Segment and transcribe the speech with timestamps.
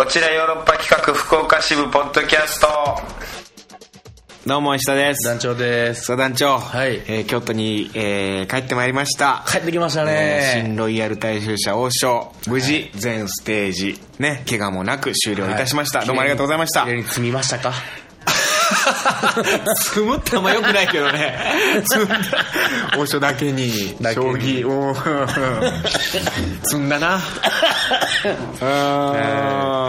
[0.00, 2.66] こちらヨーロッパ企画福岡支部ポッドキャスト。
[4.46, 5.28] どうも石田です。
[5.28, 6.06] 団長です。
[6.06, 6.94] さあ団長、はい。
[7.06, 9.44] えー京都に、えー帰ってまいりました。
[9.46, 12.32] 帰ってきましたえー新ねロイヤル大衆車王将。
[12.48, 16.06] 無事全ステージね怪我もなく終了いたしました、はい。
[16.06, 16.84] どうもありがとうございました。
[16.84, 17.74] 綺麗に積みましたか？
[19.76, 21.36] 積むってあんまよくないけどね。
[21.84, 22.18] 積んだ。
[22.98, 23.94] 王将だけに。
[24.00, 24.94] だけに将棋を。
[26.64, 27.20] 積んだな。
[28.60, 29.79] あー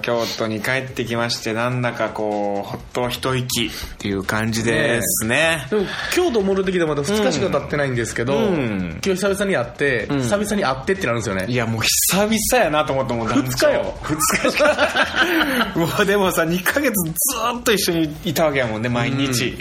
[0.00, 5.66] 京都に帰ってきましてなんだかこうほっと一息っていう感じですね。
[5.70, 9.00] でも京都戻ってきてまだ2日しか経ってないんですけど、うん。
[9.04, 11.46] 今日久々に会って、久々に会ってってなるんですよね。
[11.48, 13.94] いやもう久々やなと思ってもう団長二日よ。
[14.02, 15.72] 2日しか。
[15.76, 17.12] もうでもさ2ヶ月ず
[17.58, 19.56] っと一緒にいたわけやもんね毎日、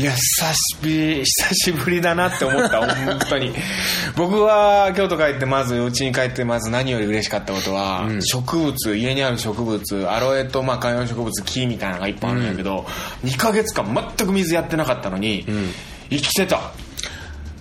[0.00, 3.52] いや久しぶり久しぶりだなって思った本当に。
[4.16, 12.86] 僕は京都帰ってまず家に帰ってまず何より嬉しかったことは、植物家にある植物アロエとまあ観葉植物木みたいなのがいっぱいあるんだけど、
[13.26, 13.84] 2ヶ月間
[14.16, 15.44] 全く水やってなかったのに、
[16.08, 16.72] 生きてた。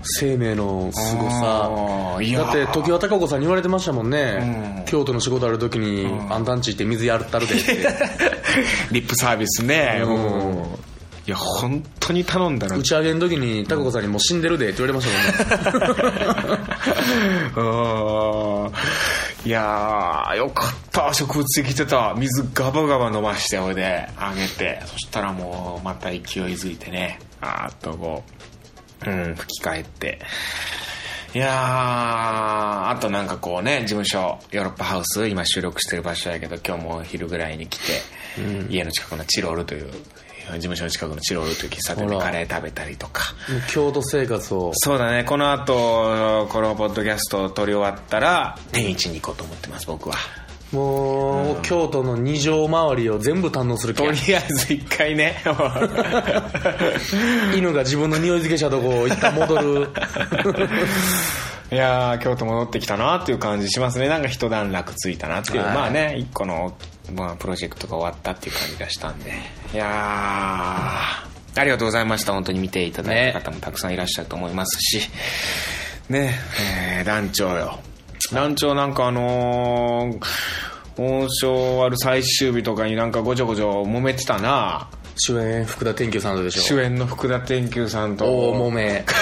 [0.02, 4.86] 生命のすごあさだって常盤貴子さんに言われてましたもんね、うん。
[4.86, 6.46] 京都の仕事ある時に、あん。
[6.46, 7.90] たんち行って水やったるでって。
[8.92, 10.10] リップサービスね、う
[10.86, 10.89] ん
[11.30, 12.76] いや本当に頼んだら。
[12.76, 15.94] 打ち上げの時に貴子さんにもう死んでるでって言われましたもんね。
[19.46, 21.14] うんいやーよかった。
[21.14, 22.16] 植物できてた。
[22.18, 24.10] 水ガバガバ飲ましておいで。
[24.18, 24.82] あげて。
[24.88, 27.20] そしたらもうまた勢いづいてね。
[27.42, 28.24] あーっとこ
[29.06, 29.12] う。
[29.12, 30.20] うん吹き返って。
[31.36, 38.02] いやーあとなんかこうね事務所ヨーロッパハウス今収録してる場所やけど今日も昼ぐらいに来て、
[38.72, 39.92] 家の近くのチロールという
[40.54, 43.34] 事務所の近くのチロールという喫茶店でカレー食べたりとか。
[43.50, 44.72] もう京都生活を。
[44.76, 45.24] そうだね。
[45.24, 50.16] この後このポッドキャストを撮り終わったら天一に行こうと思ってます僕は。
[50.72, 55.42] もう、京都の二条周りを全部堪能する気がとりあえず一回ね。
[57.56, 59.90] 犬が自分の匂い付けしたとこ一旦戻る
[61.72, 64.08] いやー京都戻ってきたなっていう感じしますね。
[64.08, 65.76] なんか一段落ついたなっていう、はい。
[65.76, 66.76] まあね一個の、
[67.14, 69.34] まあ、プロジェクトが終わったっていう感じがしたんで。
[69.74, 69.90] いやー
[71.60, 72.34] ありがとうございました。
[72.34, 75.10] 本当に見ていただいた方もたくさんいらっしゃると思いますし。
[76.10, 76.34] ね
[76.98, 77.80] えー団長よ。
[78.34, 80.26] 団長なんかあのー
[81.02, 88.26] 王将終わる最終日とかになんかごちょごちょ揉めてたな主演福田天久さんとでしょ主演の福田天久さんと。
[88.26, 89.06] 大揉め。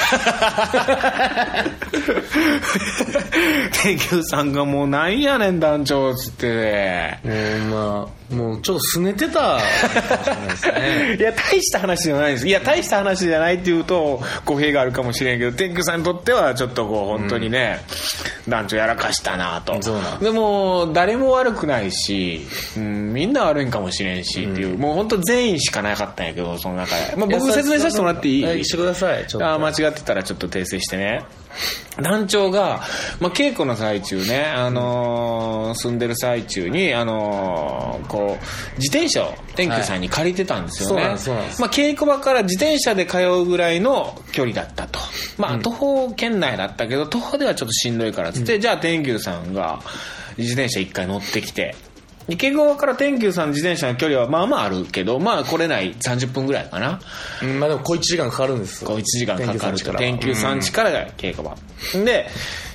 [3.84, 7.34] 天久さんがもうなんやねん団長っつってもう
[7.72, 9.57] まあもうちょっと拗ねてた。
[9.57, 12.47] ね いや大した話じゃないです。
[12.47, 17.79] いや大した話じゃないっていうと語弊があるかもしれんけど天狗さんにとってはちょっとこう本当にね、
[18.47, 19.79] 団長やらかしたなと。
[20.21, 22.45] でも誰も悪くないし、
[22.75, 28.66] うん、みんな悪いんかもしれんしっていう、もう本当全員しかなかったんやけどその中で、まあ、僕説明させてもらっていい？
[28.66, 29.47] くださいちょっと。
[29.47, 31.23] あー間違ってたらちょっと訂正してね
[32.01, 32.81] 団長が、
[33.19, 41.12] まあ、稽古の最中ね、あのー住んでる最中に、あのーこう自転車を天狗さんに借りてたんですよね、はい
[41.59, 45.00] まあ、稽古場から自転車で通うぐらいの距離だったと、
[45.38, 49.81] まあ、徒歩圏内だったけど徒歩ではちょっとしんどいからっつって、じゃあ天狗さんが
[50.38, 51.75] 自転車一回乗ってきて
[52.27, 56.99] で稽古場から天狗さん自転車の距離はまあまああるけどまあ来れない30分ぐらいかな。
[57.41, 58.83] うんまあでも小1時間かかるんです。
[58.83, 61.55] こう1時間かかると天天球さんちからが稽古場
[62.03, 62.27] で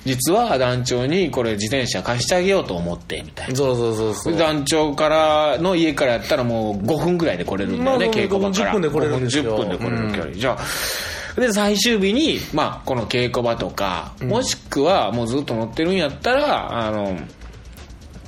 [0.04, 3.56] 実は団長にこれ自転車貸してあげようと思ってみたいな。
[3.56, 4.36] そうそうそうそう。
[4.36, 8.72] 団長からの家からやったらもう5分ぐらいで来れるんだよね、まあ稽古場から。
[8.72, 9.44] 5分10分で来れるんですよ。
[9.44, 11.40] 5分10分で来れる距離、じゃあ。
[11.40, 17.18] で最終日に、まあ、この稽古場とか、もしくはもうずっと乗ってるんやったらあの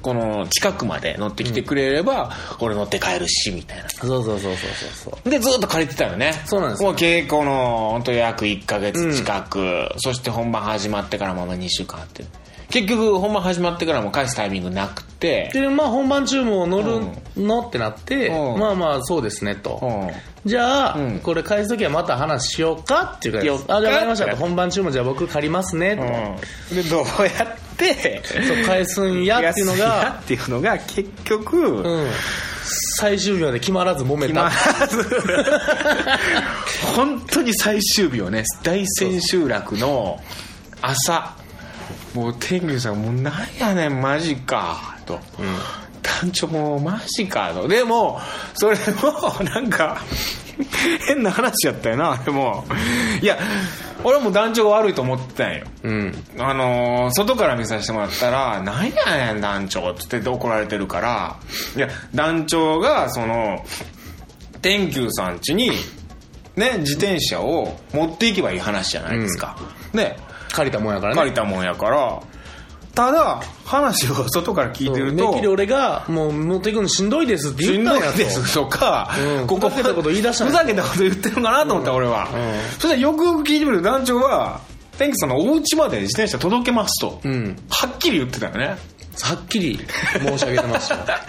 [0.04, 3.88] この近くまで乗ってきてくれれば、俺乗って帰るしみたいな。
[3.88, 5.30] そうそうそうそうそうそう。
[5.30, 6.34] でずっと借りてたよね。
[6.44, 12.26] そうなんですもう稽古の本当約1か月近く、そして本番始まってからもまあ2週間あって。
[12.68, 15.50] 結局本番始まってからも返すタイミングなくて。
[15.54, 17.06] でまあ本番中も乗る
[17.42, 17.62] の？
[17.66, 18.58] ってなって、うん。
[18.58, 20.10] まあまあそうですねと、うん。
[20.44, 27.04] じゃあ、うんこれ返す時はまた話しようかっていう感じあじゃあ分かりました本番中もじゃあ僕借りますねと、うん、でどうや
[27.44, 32.10] ってそう返すんやっていうのが、っていうのが結局、うん、
[32.96, 35.04] 最終日まで決まらず揉め決またらず。
[36.96, 40.20] 本当に最終日をね大千秋楽の
[40.80, 41.36] 朝。
[42.14, 44.96] もう天狗さんもうなんやねんマジか。
[45.04, 45.20] と、
[46.02, 47.66] 団長もうマジかと。
[47.66, 48.20] でも
[48.54, 50.00] それもなんか
[51.08, 52.64] 変な話やったよなでも。
[53.20, 53.36] いや
[54.04, 56.14] 俺はもう団長が悪いと思ってたんようん。
[56.38, 61.36] あのー外から見させてもらったら、なんやねん、団長って言って怒られてるから、
[61.74, 63.64] いや、団長が、その、
[64.62, 65.70] 天球さん家に、
[66.56, 69.56] ね、自転車を持っていけばいい話じゃないですか。
[69.92, 70.16] ね、
[70.52, 71.18] 借りたもんやからね。
[71.18, 72.20] 借りたもんやから、
[72.94, 78.18] ただ、話を外から聞いてると、めっきり俺が、もう持っていくのしんどいですって言ったんやと。
[78.18, 79.10] ですとか、
[79.40, 82.28] うんここふざけたこと言い出したのふざけたこと言ってるのかなと思った、俺は。
[82.32, 84.60] うんそしたらよくよく聞いてみると団長は、
[84.96, 87.56] 天気さんのお家まで自転車届けますと、うん。
[87.68, 88.76] はっきり言ってたよね。
[89.22, 89.78] はっきり
[90.12, 91.20] 申し上げてました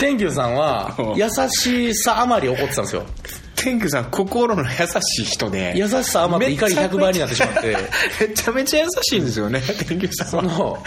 [0.00, 3.06] 天球さんはうん、優しさあまり怒ってたんですよ。
[3.56, 4.68] 天気さん心の優
[5.00, 7.76] しい人で優しさ余って怒り100倍になってしまって。
[8.20, 10.78] めちゃめちゃ優しいんですよね天気さんはその、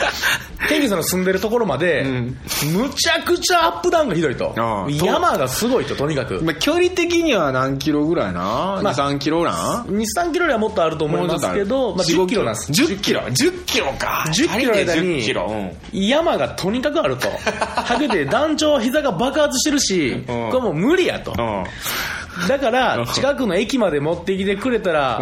[0.69, 2.37] 天気さんの住んでるところまで、ん
[2.73, 4.53] むちゃくちゃアップダウンがひどいと。
[4.89, 6.41] 山がすごいと、とにかく。
[6.43, 12.71] まあ、距離的には何キロぐらいな、まあ23キロな2、3キロよりはもっとあると思いますけど、まあ、10キロなんです。
[12.71, 15.55] 10キロ？10キロか10キロの間に10キロ、う
[15.97, 17.29] ん山がとにかくあると。
[17.29, 21.33] はげて団長は膝が爆発してるし、これもう無理やと。
[22.41, 25.19] うんだからうん、近くの駅まで持ってきてくれたら、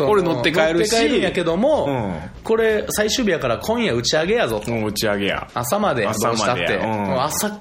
[0.00, 0.92] 俺乗って帰るし。
[0.92, 2.42] 乗って帰るんやけども、うん。
[2.42, 4.70] これ最終日やから今夜打ち上げやぞと。
[4.70, 5.48] もう打ち上げや。
[5.54, 6.62] 朝まで朝したって。
[6.62, 7.60] までうん朝、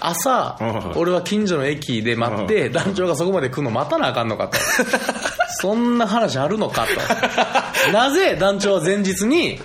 [0.00, 0.98] 朝、うん。
[0.98, 4.58] 俺は近所の駅で待って、団長がそこまで来るの待たなあかんのかと。
[5.60, 7.92] そんな話あるのかと。
[7.92, 9.60] なぜ団長は前日に、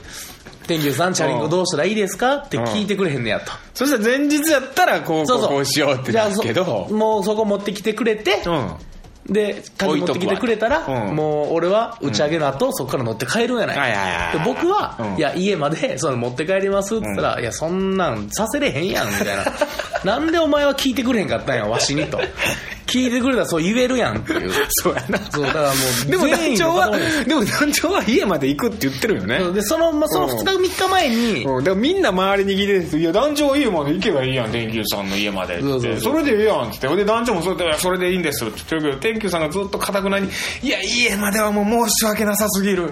[0.72, 2.36] 天牛さん、チャリンコどうしたらいいですか？
[2.36, 3.52] って聞いてくれへんねやと。
[3.74, 5.50] そしたら前日やったらこうそうそう。
[5.50, 6.88] こうしようってなるけど。
[6.90, 8.72] そもうそこ持ってきてくれて、うん。
[9.34, 11.16] で、鍵持ってきてくれたら、うん。
[11.16, 13.82] もう俺は打ち上げの後、そこから乗って帰るんやないか。
[13.82, 15.18] はいはいはいで僕は、うん。
[15.18, 19.44] いや、家まで その持って帰りますって言ったら、いや、そんなんさせれへんやん、みたいな。
[20.04, 22.20] なんでお前は聞いてくれへんかったんや、わしにと。
[22.92, 24.52] 聞いてくれたらそう言えるやんっていう。
[24.70, 25.74] そうやなそう、だからも
[26.08, 26.92] う、でも団長は
[27.26, 36.00] でも団長は家まで行くって言ってるよねで、その、まあ、その2日3日前に、うん、でもみんな周りに聞いてるんですいや、団長は家まで行けばいいやん、天球さんの家までって。
[36.00, 37.02] それでいいやんって言って。
[37.02, 40.30] で、団長もそれで、それでいいんですって言ってるけど、天球さんがずっとかたくなに、
[40.62, 42.92] いや、家まではもう申し訳なさすぎる。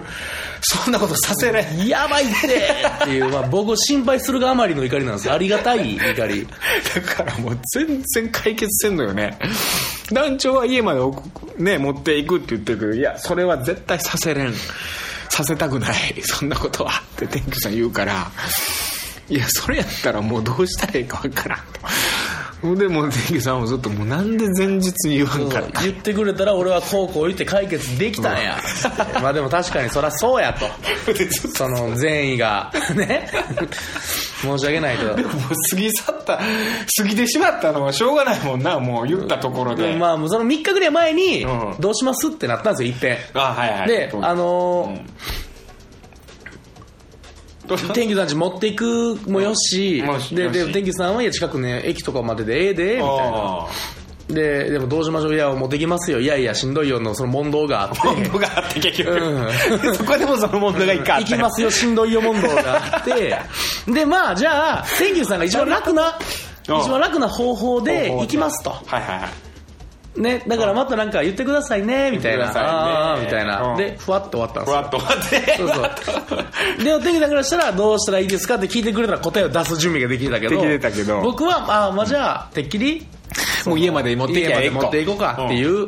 [0.61, 1.87] そんなことさせれん。
[1.87, 2.33] やばいって
[3.03, 5.33] っていう、まあ、僕を心配するがあまりの怒りなんですよ。
[5.33, 6.47] ありがたい怒り。
[6.95, 9.37] だからもう全然解決せんのよね。
[10.11, 11.23] 団長は家まで送
[11.57, 14.53] ね、持っていくって言ってるけど、いや、それは絶対させれん。
[15.29, 16.21] させたくない。
[16.23, 16.91] そんなことは。
[17.15, 18.27] って天球さん言うから、
[19.29, 21.79] いや、それやったらもうどうしたらいいかわからんと。
[22.61, 28.57] ほんでもう天球さんもずっともうなんで前日に言わんかった言ってくれたら俺はこうこう言って解決できたんや。
[29.21, 30.67] まあでも確かにそりゃそうや と
[31.55, 33.29] その善意が、 ね。
[34.41, 35.15] 申し訳ないけど。
[35.17, 35.23] もう
[35.71, 39.95] 過ぎ去った、過ぎてしまったのはしょうがないもんな、もう言ったところで。
[39.95, 43.17] まあ、その3日ぐらい前にうん、どうしますってなったんですよ、いっぺん。
[43.33, 43.87] あ、はいはい。
[43.87, 44.99] で、あのー
[47.93, 53.67] 天気さんち持っていくもよしもし、で、で、天気さんはいや近くね、駅とかまででええで、みたいな。
[54.29, 56.19] あで、でもどうしましょういや、持ってきますよ。
[56.19, 57.99] いやいや、しんどいよの、その問答があって。
[58.03, 63.37] 問答があって結局、う そこでもその問題が一回あったよ行きますよ、しんどいよ問答があって。
[63.91, 66.13] で、まあ、じゃあ、天牛さんが一番楽な、うん
[66.77, 68.69] 一番楽な方法で方法行きますと。
[68.69, 69.29] はいはいはい
[70.19, 72.45] ね、だからまたなんか言ってくださいね、みたいな。
[72.45, 73.61] ねあーみたいな。
[73.71, 74.73] うんで、ふわっと終わったんですよ。
[74.73, 75.67] ふわっと終わってそう
[76.29, 76.83] そう。
[76.83, 80.55] で、お天気さんからしたら、どうしたらいいですかって聞いてくれたら答えを出す準備ができてたけど。
[80.55, 83.05] できてたけど僕は、ああ、まあじゃあ、てっきり、
[83.65, 85.87] もう家まで持ってき家までゃええ持っていこうかっていう、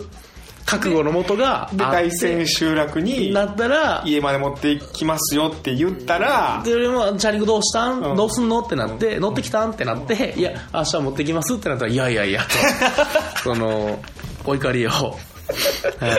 [0.65, 8.15] 覚悟のもとが大千秋楽になったら、家まで持っていきますよって言ったらで、俺も、チャリンコどうしたん、うん。
[8.15, 8.59] どうすんの？
[8.61, 9.71] ってなって、乗ってきたん？
[9.71, 11.55] ってなって、いや、明日持ってきます？
[11.55, 12.49] ってなったら、いやいやいや、と、
[13.43, 13.99] その、
[14.45, 14.89] お怒りを。
[14.89, 15.13] は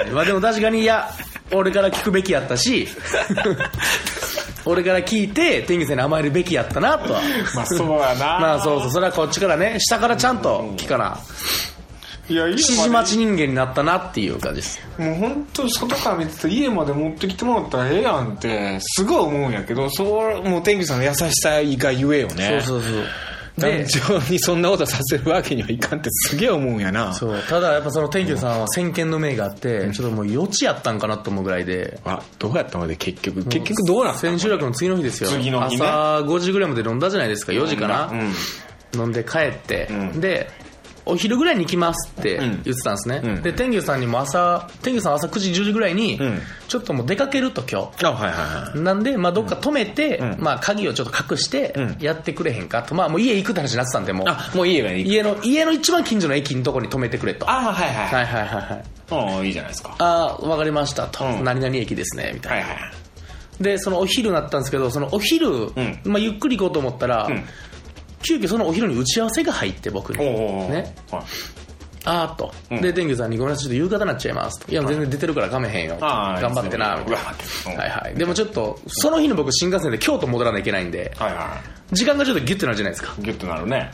[0.07, 0.11] い。
[0.11, 1.09] まあでも確かに、いや、
[1.53, 2.89] 俺から聞くべきやったし、
[4.65, 7.21] 俺から聞いて、天気さんに甘えるべきやったな、とは。
[7.55, 11.19] まあそうやな まあそうそう、それはこっちからね、下からちゃんと聞かな。
[12.29, 14.81] いや家指示待ち人間になったなっていう感じです。
[14.97, 23.05] もう本当外から見てて家まで持ってきてもらったらええやんってすごい思うんやけどそうもう天気さんの優しさがゆえよねそうそうそう。
[23.59, 27.13] 団で、長にそんなことさせるわけにはいかんってすげえ思うんやな。
[27.13, 27.39] そう。
[27.49, 33.45] ただやっぱその天気さんは先見の明があって、ちょっともう余地やったんかなと思うぐらいで、あどうやったので結局？
[33.45, 35.31] 結局どうなった千秋楽の次の日ですよ。
[35.31, 35.87] 次の日ね。
[35.87, 38.07] 朝5時ぐらいまで飲んだじゃないですか、4時かな。
[38.07, 38.33] うん。
[38.95, 40.21] 飲んで帰って、うん。
[40.21, 40.51] で、
[41.05, 43.43] お昼ぐらいに行きますって言ってたんですね、うん。
[43.43, 46.41] で天牛さんにも朝天牛さんは朝9時10時ぐらいに、うん。
[46.69, 48.05] ちょっともう出かけると今日。
[48.07, 50.37] あはいはいはいなんで、まあ、どっか止めて、うん。
[50.39, 51.97] まあ、鍵をちょっと隠してうん。
[52.01, 54.29] やってくれへんかと、まあ、もう家行くって話になってたんでもう。
[54.29, 57.47] あもう家がいい家の家の一番近所の駅のとこに止めてくれと。
[57.47, 58.07] はあはいはい。
[58.07, 59.95] いはいはいはいああいいじゃないですか。
[59.99, 61.45] ああ分かりましたと、うん。
[61.45, 62.93] 何々駅ですねみたいな、はいはい
[63.61, 66.01] でそのお昼になったんですけどそのお昼、ん。
[66.05, 67.45] まあ、ゆっくり行こうと思ったら、うん
[68.23, 70.19] 急遽そのお昼に打ち合わせが入って僕に。
[70.19, 70.95] ね。
[71.11, 71.23] はい。
[72.05, 72.81] あーっと、うん。
[72.83, 74.61] で天狗さんにごめんなさいちょっと夕方になっちゃいます。
[74.61, 75.97] といや全然出てるからかめへんよ。
[76.01, 77.81] 頑張ってなみたいな。
[77.83, 78.15] はいはい。
[78.15, 81.61] でもちょっとその日に僕新幹線で京都戻らなきゃいけないんではいは
[81.93, 83.15] 時間がちょっとギュッとなるじゃないですか。
[83.19, 83.91] いギュッとなるね。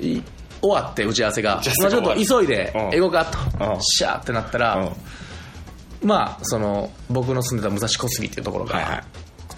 [0.00, 0.20] い
[0.62, 1.54] 終わって打ち合わせが。
[1.80, 2.94] まあ、ちょっと急いでうん。
[2.94, 3.38] 英語かと。
[3.72, 3.82] うん。
[3.82, 6.08] シャーってなったら、うん。
[6.08, 9.04] まあその僕の住んでた武蔵小杉っていうところから、はいはい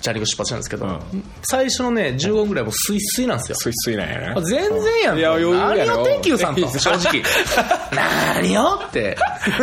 [0.04, 0.70] チャリンコ出発したんです。
[0.70, 1.24] けど、うん。
[1.44, 3.56] 最初のね15分ぐらいもうスイスイなんですよ。
[3.56, 5.96] スイスイなんやな全然やんといや余裕やろ。
[5.96, 6.68] 何を天球さんと？
[6.78, 7.22] 正直。
[8.36, 9.16] 何よって。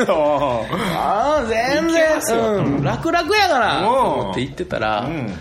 [0.07, 5.31] ああ全然、うん、楽々やから思って言ってたら、うん。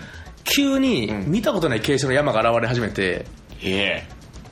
[0.43, 3.25] 急に見たことない傾斜の山が現れ始めて。
[3.63, 4.03] え。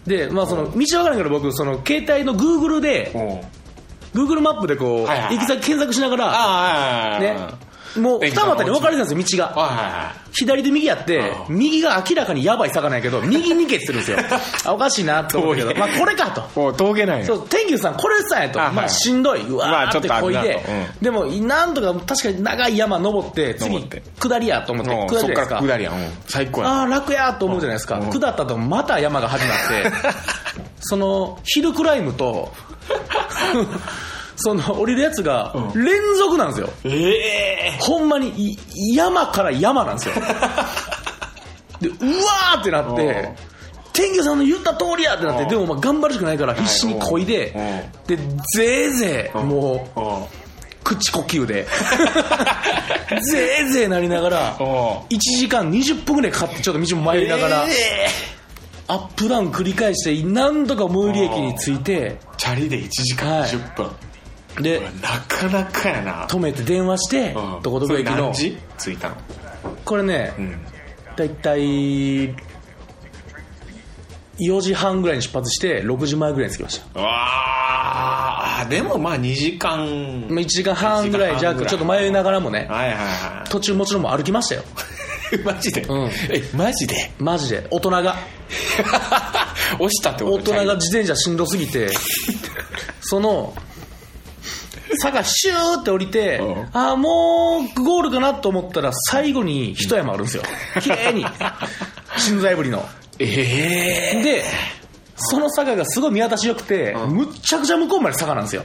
[0.07, 10.13] でまあその道わからんから僕その携帯の Google でえおう Google マップでこうはい行き先検索しながらああねもう二股に分かれてたんですよ道が。
[10.31, 14.17] 左で右やって右が明らかにやばい魚やけど右に消してるんですよ。
[14.65, 16.41] あ おかしいなと思うけどまあこれかと。
[16.41, 17.25] いもう峠なんや。
[17.25, 19.41] そう天牛さんこれさやとまあしんどい。
[19.41, 20.65] うわまあーってちょっとこいで。
[21.01, 25.55] でもなんとか確かに長い山登って次下りやと思って下りじゃないですか。
[25.55, 25.91] ら下りや
[26.27, 27.97] 最高やああ楽やと思うじゃないですか。
[27.97, 28.09] うん。
[28.11, 29.91] 下ったとまた山が始まって。
[30.81, 32.53] そのヒルクライムと
[34.41, 35.83] その降りるやつがうん。
[35.85, 36.69] 連続なんですよ。
[36.85, 37.77] ええ。
[37.79, 38.29] ほんまに
[38.73, 40.15] い山から山なんですよ。
[41.81, 42.95] でうわーってなっうん。
[42.95, 43.29] て
[43.93, 45.49] 天魚さんの言った通りやってなってうん。
[45.49, 47.53] でもまあ頑張るしかないから必死にこいで
[48.07, 48.17] で
[48.55, 51.67] ぜいぜいもう口呼吸で
[53.31, 58.07] ぜいぜいなりながらおう1時間20分ぐらいかかってちょっと道も迷いながらえ
[58.87, 63.49] アップダウン繰り返して何とか最寄り駅に着いてえチャリで1時間はい。
[63.49, 63.91] 10分
[64.61, 66.27] でなかなかやな。
[66.27, 67.61] 止めて電話してうん。
[67.61, 68.33] どこどこ駅の。
[68.33, 69.15] 着いたの？
[69.85, 70.57] これねうん。
[71.15, 72.33] だいたい
[74.39, 76.99] 4時半ぐらいに出発して6時前ぐらいに着きました。
[76.99, 79.77] うわあでもまあ2時間。
[80.29, 81.65] まあ1時間半ぐらい1時間半ぐらい。
[81.65, 84.63] 弱ちょっと迷いながらもねはいはいは途中もちろん歩きましたよ。
[85.33, 86.09] い マジで、うん。
[86.31, 87.11] えマジで？
[87.19, 87.67] マジで。
[87.69, 88.15] 大人が。
[89.77, 90.51] 押したってこと？
[90.51, 91.89] 大人が自転車しんどすぎて
[93.01, 93.53] その
[94.97, 96.69] 坂シューって降りてうん。
[96.73, 100.43] ああもうゴールかなと思ったら最後に一山あるんですよ。
[100.81, 101.25] 綺麗に。
[102.17, 102.87] 心臓破りの。
[103.19, 104.43] ええで
[105.21, 107.09] その坂がすごい見渡しよくて、うん。
[107.11, 108.63] むっちゃくちゃ向こうまで坂なんですよ。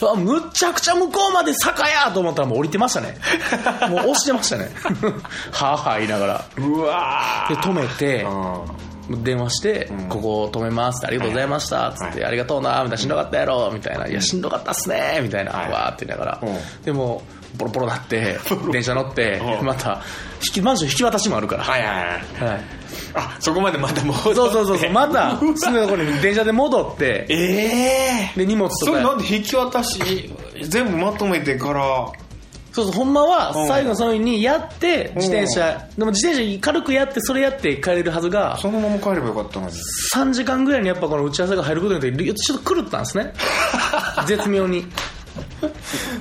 [0.00, 3.16] うわむっちゃくちゃ向こうまで坂やと思ったらもう降りてましたね。
[3.88, 4.70] もう押してましたね。
[5.52, 6.44] はぁはぁ言いながら。
[6.56, 14.12] うわで止めてうん電話して、ここ止めますってありがとうございましたつって、ありがとうなみたいなしんどかったやろみたいな、い。
[14.12, 15.70] やしんどかったっすねみたいな、はい。
[15.70, 16.84] わーって言いながら、うん。
[16.84, 17.22] でも
[17.56, 18.38] ボロボロなって
[18.72, 19.66] 電車乗ってうん。
[19.66, 20.02] また
[20.44, 22.48] 引きマンション引き渡しもあるから、はいはいはい。
[22.50, 22.64] はい、
[23.14, 24.34] あそこまでまた戻って。
[24.34, 24.90] そうそうそうそう。
[24.92, 27.26] また住んでるところに電車で戻って。
[27.28, 32.12] ええで荷物とそれなかんで引き渡し全部まとめてから
[32.74, 33.68] そうそうほんまはうん。
[33.68, 35.86] 最後のその日にやって自転車。
[35.96, 39.76] でも自転車軽くやってそれやって帰れるはずがそのまま帰ればよかったのに。
[40.16, 43.32] 3時間ぐらいにやっぱこの打ち合わせが入ることによってちょっと狂ったんですね。
[44.26, 44.84] 絶妙に。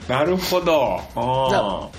[0.07, 1.91] なるほど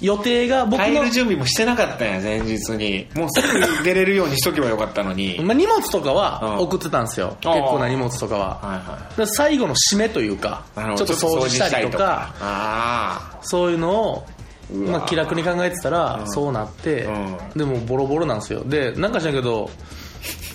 [0.00, 3.06] 予定が僕の、帰る準備もしてなかったんや前日に。
[3.14, 5.38] もうすぐ出れるようにしとけばよかったのに。
[5.44, 6.58] まあ、荷物とかはうん。
[6.64, 7.54] 送ってたんですよ、あー。
[7.54, 8.40] 結構な荷物とかは。
[8.62, 12.32] はいはで最後の締めというかちょっと掃除したりとか。
[12.40, 14.26] あそういうのを、
[14.72, 16.30] まあ、気楽に考えてたら、うん。
[16.30, 17.36] そうなって、うん。
[17.56, 18.62] でもボロボロなんですよ。
[18.64, 19.70] でなんかしないけど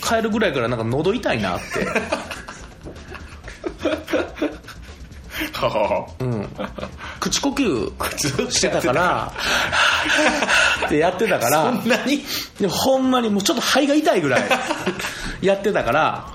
[0.03, 1.85] 帰るぐらいからなんか喉痛いなって
[6.19, 6.47] うん、
[7.19, 9.33] 口呼吸してたから
[10.85, 12.23] ってやってたからそんなに？
[12.59, 14.41] でもほんまにもうちょっと肺が痛いぐらい
[15.41, 16.27] やってたから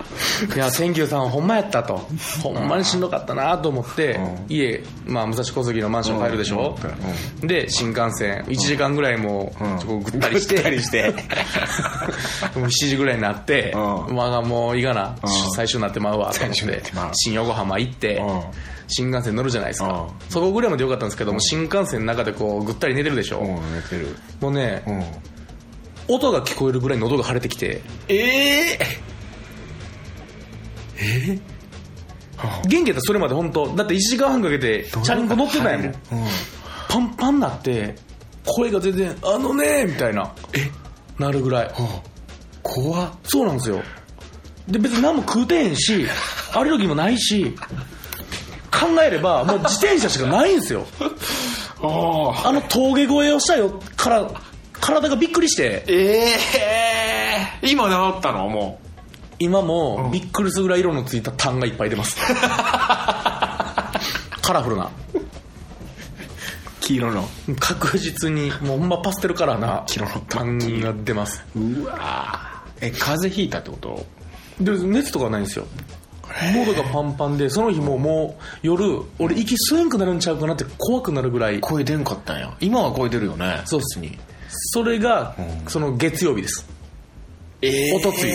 [0.54, 2.06] いや千九さんはほんまやったと。
[2.42, 4.46] ほんまにしんどかったなと思って、うん。
[4.48, 6.76] 家、まあ、武蔵小杉のマンション帰るでしょ、
[7.42, 10.02] うで新幹線1時間ぐらいもう、うん。
[10.02, 10.54] ぐったりして。
[10.54, 11.14] ぐったりして。
[12.54, 14.14] もう7時ぐらいになって、うん。
[14.14, 15.16] まあもういいかな、ん。
[15.54, 16.82] 最初になってまうわと思って。
[17.12, 18.42] 新横浜行って、うん。
[18.88, 20.08] 新幹線乗るじゃないですか、うん。
[20.28, 24.16] そこぐらいまでよかったんですけども新幹線の中でこうぐったり寝てるでしょ、うん寝てる。
[24.40, 25.04] もうね、うん。
[26.08, 27.82] 音が聞こえるぐらい喉が腫れてきて。
[28.08, 29.09] ええ
[31.00, 31.38] え
[32.36, 33.68] は元気やったらそれまで本当。
[33.76, 35.86] だって1時間半かけてチャリンコ乗ってたんやもん。
[35.86, 35.94] うん。
[36.88, 37.94] パンパンになって
[38.46, 40.32] 声が全然「あのね」みたいな。
[40.54, 40.70] え？
[41.18, 41.70] なるぐらい。
[42.62, 43.10] 怖っ。
[43.24, 43.82] そうなんですよ。
[44.68, 46.06] で別に何も食うてへんし
[46.54, 47.56] アレルギーもないし
[48.70, 50.86] 考えればもう自転車しかないんですよ。
[51.82, 54.30] あああの峠越えをしたよから
[54.80, 55.84] 体がびっくりして。
[55.86, 56.26] え
[57.62, 58.48] え今治ったの？
[58.48, 58.80] も
[59.42, 62.14] 今もびっくりするぐらい色のついたタンがいっぱい出ます。
[64.42, 64.84] カラフルな。
[64.84, 64.90] う
[66.80, 67.26] 黄色の。
[67.58, 70.20] 確実にもうほんまパステルカラーな黄色の。
[70.28, 71.42] タンが出ます。
[71.56, 74.04] うわえ風邪ひいたってこと？
[74.60, 75.64] で熱とかはないんですよ。
[76.54, 81.60] 喉がパンパンでその日ももう夜俺息吸えんくなるんちゃうかなって怖くなるぐらい。
[81.60, 82.54] 声出んかったんや。
[82.60, 83.62] 今は声出るよね。
[83.64, 84.18] そうっすに
[84.50, 85.34] それが
[85.66, 86.66] その月曜日です
[87.62, 88.34] えおとつい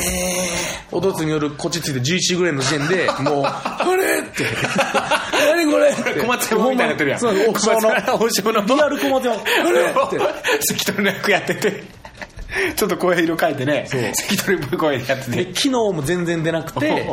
[0.91, 4.45] おとついに夜こっち着いて11時ぐらいの時点で もう「あれ?」って
[5.49, 6.19] 「何これ?」って。
[6.19, 7.19] 小松山みたいになってるやん。
[7.19, 10.19] そう大島の大島のリアル小松山「あれ?」って。
[10.61, 11.83] 関取の役やってて。
[12.75, 13.87] ちょっと声色変えてね。
[14.13, 15.45] 関取っぽい声でやってて。
[15.45, 17.07] で昨日も全然出なくて。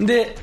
[0.00, 0.36] で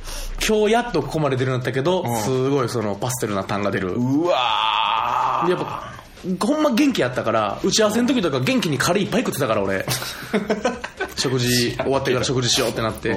[0.47, 2.21] 今日やっとここまで出るようになったけどん。
[2.21, 3.93] すごいそのパステルなタンが出る。
[3.93, 5.96] うわでやっぱ
[6.39, 9.85] ほんま元気やったから打ち合わせの時とか元気にカレーいっぱい食ってたから俺。
[11.15, 13.15] 食事終わってから食事しようってなって。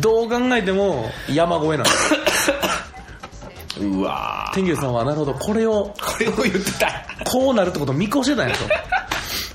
[0.00, 0.24] ど。
[0.24, 2.56] う考えても山越えなんですよ。
[3.80, 5.34] うわ天牛さんはなるほど。
[5.34, 7.06] これをこれを言ってた。
[7.24, 8.64] こうなるってことを見越してたんやと。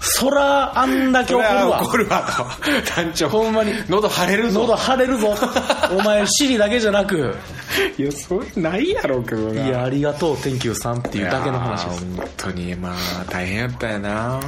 [0.01, 1.83] そらあんだけ怒るわ。
[1.83, 2.23] 怒るわ
[2.61, 2.71] と。
[2.95, 3.29] 団長。
[3.29, 3.73] ほんまに。
[3.87, 4.61] 喉腫れるぞ。
[4.61, 5.35] 喉腫れるぞ。
[5.97, 7.35] お前尻だけじゃなく
[7.97, 12.05] いやそれないやろうけどないやありがとう天牛さんっていうだけの話です。
[12.15, 14.39] 本当にまあ大変やったよな。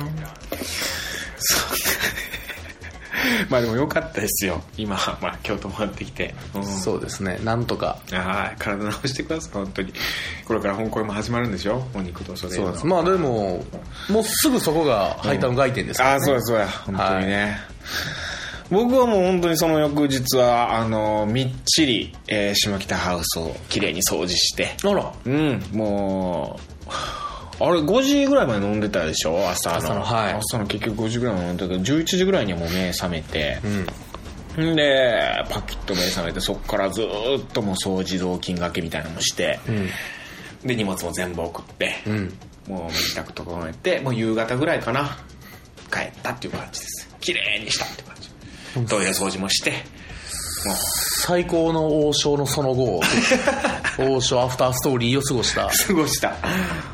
[1.38, 1.78] そう
[3.50, 4.64] まあでもよかったですよ。
[4.78, 6.66] 今、まあ、京都回ってきて、うん。
[6.66, 7.40] そうですね。
[7.44, 7.98] なんとか。
[8.12, 8.56] はい。
[8.58, 9.94] 体直してください本当に。
[10.46, 11.84] これから本校も始まるんでしょ？
[11.94, 12.86] お肉とそれそうです。
[12.86, 13.64] まあでも
[14.10, 17.58] もうすぐそこがハイタウン外店ですから、ああそうやそうや本当にね、
[18.72, 24.76] 僕はもう本当にその翌日はあのみっちり、えー下北ハウスをきれいに掃除して。
[24.84, 25.14] あら。
[25.26, 26.94] うんもう
[27.64, 29.38] あれ5時ぐらいまで飲んでたでしょ？
[29.50, 29.76] 朝の。
[29.78, 30.34] 朝のはい。
[30.34, 33.60] 朝の結局5時ぐらいまで飲んでたけど11時ぐらいにはもう目覚めて。
[34.58, 34.74] うん。
[34.74, 39.60] んでパキッと目覚めてそこからずーっともう掃除雑巾がけみたいなのもして、
[40.66, 42.34] で荷物も全部送って、うん。
[42.68, 45.18] もう自宅整えてもう夕方ぐらいかな。
[45.92, 47.16] 帰ったっていう感じです。
[47.20, 48.21] 綺麗にしたって感じ
[48.88, 49.72] トイレ掃除もして。
[50.66, 50.76] もう
[51.22, 53.02] 最高の王将のその後
[53.98, 55.70] 王将アフターストーリーを過ごした。
[55.88, 56.36] 過ごした。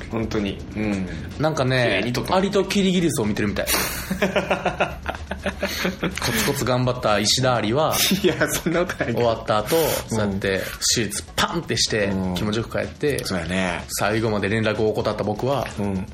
[0.10, 0.58] 本当に。
[0.76, 1.08] うん。
[1.40, 3.68] なんかねアリとキリギリスを見てるみたい
[6.19, 9.07] コツコツ頑張った石田アリは いやそんなことない。
[9.07, 9.75] けど終わった後
[10.10, 10.62] そうやって
[10.95, 12.36] 手術パンってしてうん。
[12.36, 13.83] 気持ちよく帰ってそうやね。
[13.99, 15.93] 最後まで連絡を怠った僕はうん。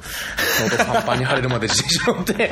[0.71, 2.51] 喉パンパンに腫れるまで自転車乗って。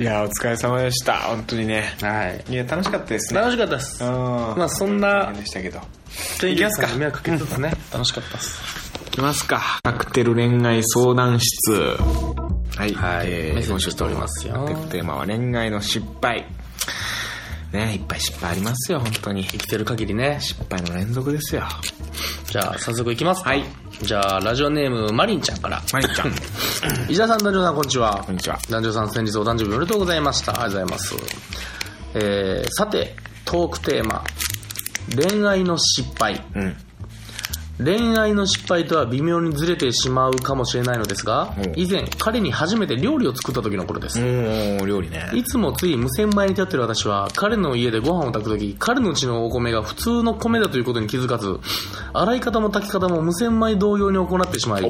[0.00, 1.14] いやお疲れ様でした。
[1.14, 1.96] 本当にね。
[2.00, 2.52] はい。
[2.52, 3.40] いや楽しかったですね。
[3.40, 4.02] 楽しかったです。
[4.02, 5.80] ままあそんな大変でしたけど。
[6.40, 6.86] 天気きますか。
[6.88, 7.72] に迷惑かけつつね。
[7.92, 8.60] 楽しかったです。
[9.08, 9.80] いきますか。
[9.82, 11.96] カクテル恋愛相談室
[12.78, 13.26] はい、はい。
[13.28, 14.54] えー、メッセージ来ておりますよ
[14.88, 16.46] テーマは恋愛の失敗。
[17.72, 19.42] ねいっぱい失敗ありますよ本当に。
[19.42, 20.38] 生きてる限りね。
[20.40, 21.64] 失敗の連続ですよ。
[22.46, 23.50] じゃあ早速いきますか。
[23.50, 23.64] はい。
[24.02, 25.82] じゃあラジオネームマリンちゃんから。
[25.92, 26.32] マリちゃん。
[27.10, 28.22] 石田さん男女さんこんにちは。
[28.24, 28.60] こんにちは。
[28.70, 31.14] 男女さん先日お誕生日おめでとうございましたありがとうございます。
[32.14, 34.22] えー、さてトークテーマ。
[35.16, 36.40] 恋愛の失敗。
[36.54, 36.76] うん
[37.82, 41.72] 恋愛の失敗とは微妙にずれてしまうかもしれないのですがうん。
[41.76, 44.18] 以前彼に初めて料理を作った時の頃です。
[44.18, 45.30] 料理ね。
[45.34, 51.60] いつもつい無洗米に立ってる私は彼の家でご飯を炊くとき彼のうちのお米が普通の米だということに気づかず
[52.12, 54.82] 洗い方も炊き方も無洗米同様に行ってしまい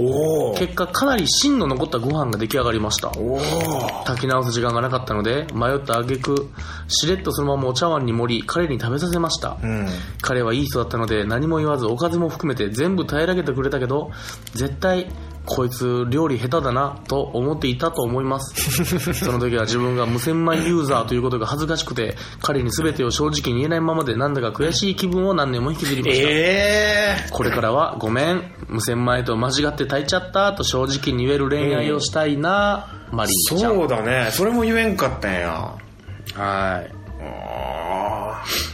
[0.56, 3.10] 結果かなり芯の残ったご飯が出来上がりました。
[4.04, 6.48] 炊き直す時間がなかったので迷った挙句
[6.88, 9.86] しれっとそのままお茶碗に盛り彼に食べさせました、うん。
[10.22, 14.10] 彼はいい人だったので何も言わずおかずも含めて全部平らげてくれたけど
[14.54, 15.08] 絶対
[15.48, 18.84] こいつ料理下手だなと思っていたと思います。
[19.24, 27.30] その時は自分が無洗米ユーザーということが恥ずかしくて彼に全てを正直に言えないままでなんだか悔しい気分を何年も引きずりました、ええ。
[27.30, 33.74] これからはごめん無洗米と間違って炊いちゃったと正直に言える恋愛をしたいな、マリンちゃん。
[33.74, 34.28] そうだね。
[34.32, 35.74] それも言えんかったんや
[36.34, 38.68] はいあー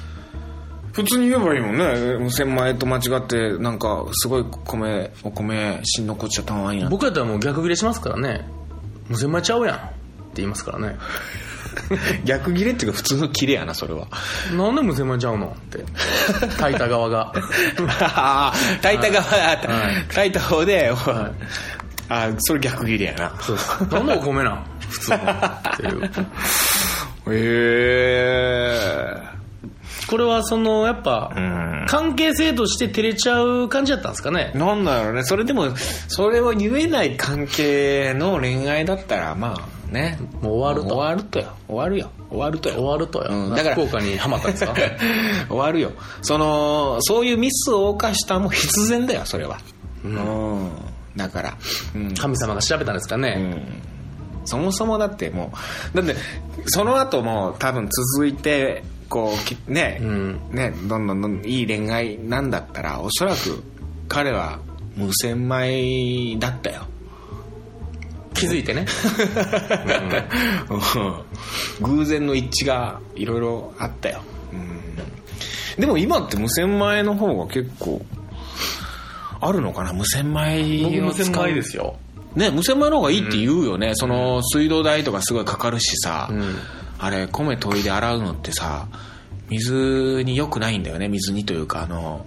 [0.93, 8.47] 普通に言えばいいもんね無洗米と間違ってなんかすごい米お米芯残っちゃったのはいいな僕やったらもう逆切れしますからね
[9.09, 9.87] 無洗米ちゃうやんって
[10.37, 10.97] 言いますからね
[12.25, 14.07] 逆ギレっていうか普通のキレやな、それは。
[14.57, 15.57] なんで無洗米ちゃうの？
[15.59, 15.85] って。
[16.59, 17.33] 炊いた側が。
[18.81, 19.25] 炊いた側
[20.07, 21.33] 炊いた方で、いあ
[22.09, 23.33] あ、それ逆ギレやな。
[23.41, 23.81] そうです。
[23.93, 24.65] なんでお米なん？
[24.89, 25.17] 普通の。
[25.17, 25.21] っ
[25.79, 26.11] ていう。
[27.33, 29.35] へえ。
[30.09, 31.87] これはその、やっぱ、うん。
[31.89, 34.53] 関係性として照れちゃう感じだったんですかね？
[34.55, 35.23] なんだろうね。
[35.25, 35.69] それでも、
[36.09, 40.19] それを言えない関係の恋愛だったら、まあね。
[40.43, 41.47] もう終わると終わるとよ。
[41.69, 42.11] 終わるよ。
[42.31, 42.75] 終わるとよ。
[42.77, 43.29] 終わるとよ。
[43.31, 44.75] うんだから福岡にハマったんですか？
[45.49, 45.93] 終わるよ。
[46.23, 49.59] その、そういうミスを犯したも必然だよ、それは。
[50.05, 50.71] うん。
[51.17, 51.55] だから。
[51.95, 52.15] うん。
[52.15, 53.35] 神様が調べたんですかね？
[53.39, 53.94] うん
[54.45, 55.53] そもそもだっても
[55.93, 56.17] う、だって、
[56.67, 63.63] その後も多分続いて、こうき、ね、うんね、どんどんどんいい恋愛なんだったら、おそらく
[64.09, 64.59] 彼は
[64.97, 66.87] 無洗米だったよ。
[68.35, 68.87] 気づいてね。
[71.81, 78.05] うん偶然の一致がいろいろあったよ、うんでも今って無洗米の方が結構
[79.41, 79.93] あるのかな？
[79.93, 81.97] 無洗米を使う僕無洗米ですよ。
[82.37, 86.57] ね無洗米の方がいいって言うよね、その水道代とかすごいかかるしさ、うん。
[86.99, 88.89] あれ米研いで洗うのってさ
[89.51, 91.09] 水に良くないんだよね。
[91.09, 92.27] 水にというかあの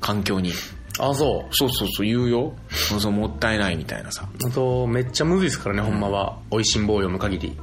[0.00, 0.52] 環境に。
[0.98, 1.54] あ、そう。
[1.54, 2.54] そうそうそう言うよ。
[2.70, 4.28] そうそうもったいないみたいなさ。
[4.46, 6.38] あと、めっちゃむずいですからね、ほんまは。
[6.52, 7.56] 美味しん坊読む限り。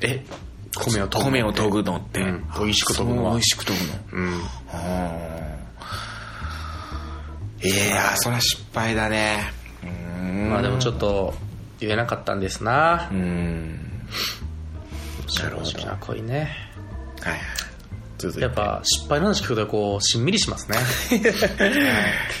[0.00, 0.24] え？
[0.80, 1.30] 米を研ぐ。
[1.30, 2.44] 米を研ぐのって、うん。
[2.58, 3.32] 美味しく研ぐのは。
[3.32, 3.76] 美味しく研
[4.12, 4.24] ぐの。
[4.24, 4.32] うん。
[7.66, 9.52] いやそれは失敗だね
[10.50, 11.34] まあでもちょっと、
[11.80, 13.08] 言えなかったんですな。
[13.10, 13.14] う。
[13.14, 13.78] ーん。
[15.42, 16.50] なるほどな、恋ね。
[17.22, 17.38] はい
[18.40, 20.78] やっぱ、失敗の話聞くと、こう、しんみりしますね。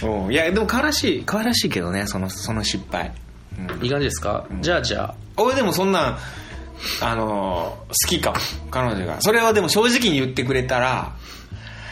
[0.02, 0.32] うん。
[0.32, 3.12] いやでも可愛らしい可愛らしいけどねそのその失敗、
[3.58, 3.84] うん。
[3.84, 4.44] いい感じですか？
[4.62, 6.18] じゃあじゃあ、俺でもそんなん
[7.02, 8.36] あのー好きかも。
[8.70, 9.20] 彼女が。
[9.20, 11.12] それはでも正直に言ってくれたら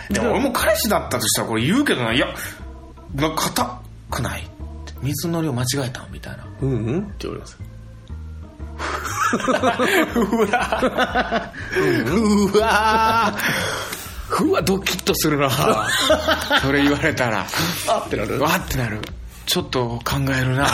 [0.09, 2.15] でも俺も彼氏だったとしたらこれ言うけどな。
[2.15, 2.29] いや
[3.15, 3.79] な硬
[4.11, 4.49] くない？
[5.03, 6.47] 水の量間違えたみたいな。
[6.61, 7.01] うんうん。
[7.01, 7.59] って言われます。
[10.15, 11.53] うわ。
[12.07, 13.35] うわ。
[14.41, 15.51] うわドキッとするな。
[16.63, 17.47] それ言われたら。
[17.89, 18.41] あってなる。
[18.41, 19.01] わーってなる。
[19.47, 20.63] ちょっと考えるな。
[20.63, 20.67] う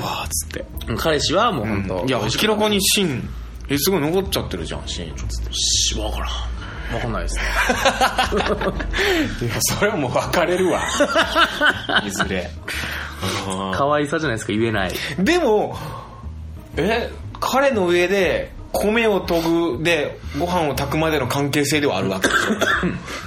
[0.00, 0.64] わーっつって。
[0.96, 3.28] 彼氏はもう本当、いや明らかに芯
[3.68, 5.12] えすごい残っちゃってるじゃん芯。
[5.28, 6.28] つってし、わからん。
[6.92, 7.42] わかんないですね。
[9.42, 10.80] いやそれはもう別れるわ。
[12.06, 12.50] いずれ。
[13.74, 14.92] 可愛さじゃないですか、言えない。
[15.18, 15.76] でも
[16.76, 22.38] え彼の上で米を研ぐでご飯を炊くまでの関係性ではあるわけでし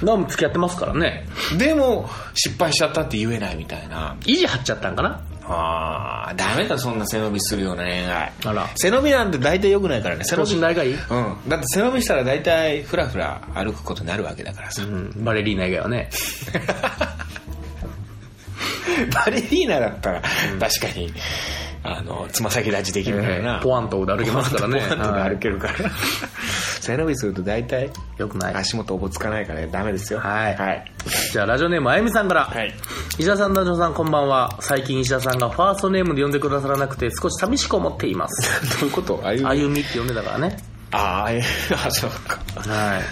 [0.04, 1.26] でも付き合ってますからね。
[1.54, 4.16] ょでも失敗しちゃったって言えないみたいな。
[4.24, 5.20] 意地張っちゃったんかな
[5.52, 8.68] ああダメだそんな背伸びするような恋愛あら。
[8.76, 10.24] 背伸びなんて大体良くないからね。
[10.24, 10.98] 背伸等び身大がいいうん。
[11.48, 16.10] だって背伸びしたら大体フラフラ歩くことになるわけだからさ、うん、バレリーナ以外はね。
[19.14, 20.22] バレリーナだったら、
[20.60, 21.12] 確かに、
[21.84, 23.60] あの、つま先立ちできるからな。
[23.60, 24.80] ポワンとで歩けますからね。
[24.80, 25.74] ポワンとで歩けるから。
[26.80, 28.54] 背伸びすると大体、よくない。
[28.54, 30.20] 足元おぼつかないからダメですよ。
[30.20, 30.84] はいはい。
[31.32, 32.44] じゃあ、ラジオネームあゆみさんから。
[32.44, 32.72] はい。
[33.18, 34.56] 石田さん、男女さん、こんばんは。
[34.60, 38.48] 最近石田さんがファーストネームで呼んでくださらなくて少し寂しく思っています。
[38.80, 39.20] どういうこと？
[39.24, 40.56] あゆみあゆみって呼んでたからね。
[40.92, 41.40] ああ、あゆ
[41.74, 42.38] あ、そうか。
[42.70, 43.02] はい。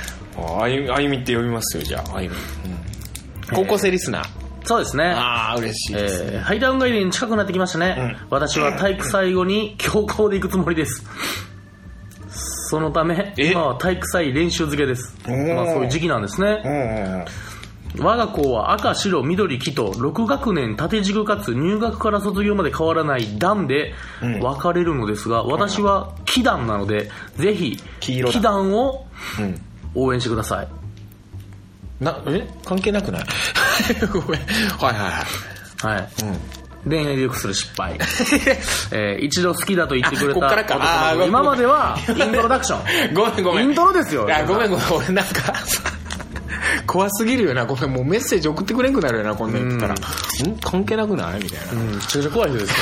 [0.63, 2.35] あゆみ、あゆみって呼びますよ、じゃあ、あゆみ。
[2.35, 2.41] うん
[3.53, 4.29] 高校生リスナー。
[4.71, 5.05] そうですね。
[5.05, 6.23] ああ、嬉しいです。
[6.23, 11.05] えー、ハイダウン帰りに近くなってきましたね、私は体育祭後に強行で行くつもりです。
[12.69, 13.51] そのためえ？
[13.51, 16.63] 今は体育祭練習漬けです、まあ、そういう時期なんですね。
[16.65, 18.05] うんうんうん。
[18.05, 28.35] 我が校は赤白緑黄と6学年縦軸かつ入学から卒業まで変わらない段で分かれるのですが、私は黄段なのでぜひ黄色だ。
[28.35, 29.05] 黄段を
[29.41, 29.61] うん。
[29.97, 30.69] 応援してください
[32.01, 32.47] な、え？
[32.65, 33.25] 関係なくない？
[34.13, 34.41] ごめん。
[34.41, 34.95] はいはい
[35.89, 35.97] はい。
[35.97, 36.91] はい、うん。
[36.91, 37.99] 恋愛でよくする失敗、
[38.91, 43.69] えー一度好きだと言ってくれたあこっからか今まではイントロダクションごめんごめん。
[43.69, 44.87] イントロですよいや、ごめんごめん。
[44.95, 45.53] 俺なんか、
[46.87, 47.67] 怖すぎるよな。
[47.67, 49.95] これもうメッセージ送ってくれんくなるよな、こんなん言ったら。
[49.95, 49.99] ん
[50.63, 51.43] 関係なくない？
[51.43, 51.83] みたいな。
[51.83, 52.77] うん、めちゃくちゃ怖い人ですよ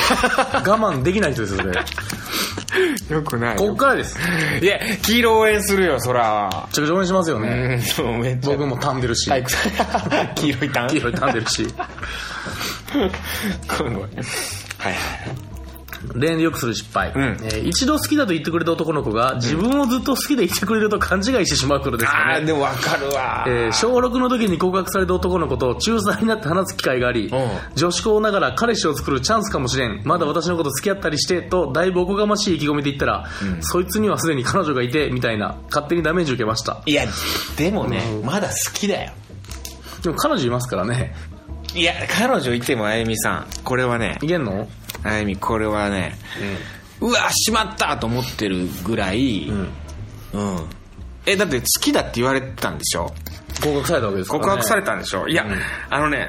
[0.53, 1.75] 我慢できない人ですよそれ
[3.17, 4.19] よくないこっからです
[4.61, 6.49] めいや、黄色応援するよ、そら。
[6.73, 8.51] ちゃくちゃ応援しますようね、ん、めっちゃ。
[8.57, 9.31] 僕も噛んでるし、
[10.37, 11.67] 黄色いタン黄色い噛んでるし
[14.79, 15.48] はいはい。
[16.15, 17.15] 恋愛でよくする失敗、ん。
[17.15, 22.25] えー一度好きだと言ってくれた男の子が自分をずっと好きでいてくれると勘違いしてしまうことですよね。
[22.25, 23.45] ああでもわかるわ。
[23.47, 27.31] えー小6の時に告白された男の子と中3になって話す機会がありん。
[27.75, 30.03] 女子校ながら彼氏を作るチャンスかもしれん。
[30.05, 33.27] まだ私のこと付き合ったりしてとだいぶおこがましい意気込みで言ったら、
[33.61, 36.83] そいつにはすでに彼女がいてみたいな勝手にダメージ受けました。
[36.87, 37.05] いや
[37.57, 39.13] でもね、まだ好きだよ。
[40.03, 41.15] でも彼女いますからね。
[41.75, 43.47] いや彼女いてもあゆみさん。
[43.65, 44.69] これはねいけんの？
[45.05, 46.19] あゆみこれはね、
[47.01, 49.69] うわしまったと思ってるぐらいうん、
[51.27, 53.13] えだって好きだって言われてたんでしょ？
[53.63, 55.29] 告白されたわけですから、ね、告白されたんでしょ？
[55.29, 55.47] いや、
[55.91, 56.29] あのね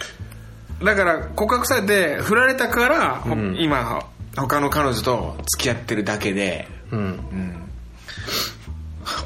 [0.84, 4.04] だから告白されて振られたから、ほ今
[4.38, 7.20] 他の彼女と付き合ってるだけでうん。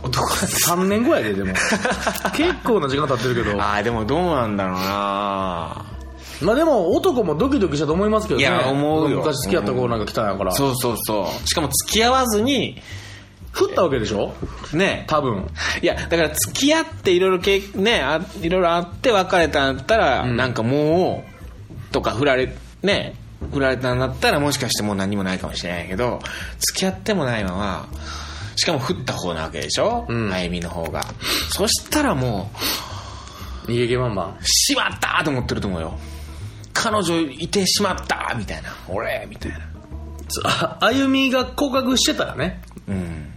[0.01, 1.53] 男だって3年後やででも。
[2.35, 3.61] 結構な時間経ってるけど。
[3.61, 5.85] ああでもどうなんだろうな
[6.43, 8.45] まあでも男もドキドキしたと思いますけどね。
[8.45, 9.17] いや思うよ。
[9.19, 11.47] 昔付き合った子なんか来たんやから、そうそうそう。
[11.47, 12.81] しかも付き合わずに
[13.51, 14.33] 振ったわけでしょ？
[14.73, 15.05] ね。
[15.07, 15.47] 多分。
[15.81, 21.23] いやだから付き合っていろいろけねあいろいろあって別れたんだったら、なんかも
[21.89, 23.15] うとか振られね
[23.51, 26.19] 振られたんだったらもしかしてもう何もないかもしれないけど
[26.59, 27.87] 付き合ってもないまま
[28.55, 30.31] しかも振った方なわけでしょ、うん。
[30.31, 31.03] あゆみの方が。
[31.49, 32.49] そしたらも
[33.65, 35.97] 逃げ毛バンバンうしまったと思ってると思うよ
[36.73, 38.69] 彼女いてしまったみたいな。
[38.89, 39.59] 俺みたいな。
[40.45, 42.61] ああゆみが告白してたらね。
[42.87, 43.31] うん。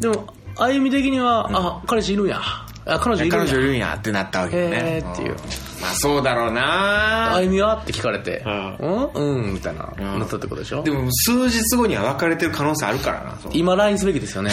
[0.00, 2.40] でもあゆみ的には、あ彼氏いるんや。
[2.86, 3.46] あ彼女いるんや。
[3.46, 4.98] 彼女いるんやってなったわけよね。
[5.12, 5.36] っていう。
[5.80, 7.34] まあそうだろうな。
[7.36, 7.76] あゆみは？
[7.76, 9.44] って聞かれて、ううん。
[9.44, 10.18] うんみたいな、ん。
[10.18, 10.82] なったってことでしょ？
[10.82, 14.50] でも数日後には別れてる可能性あるからな今 LINE すべきですよね。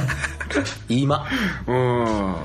[0.88, 1.24] 今。
[1.66, 2.36] うん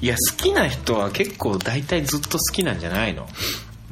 [0.00, 3.28] いや好きな人は結構大体ずっと好きなんじゃないの。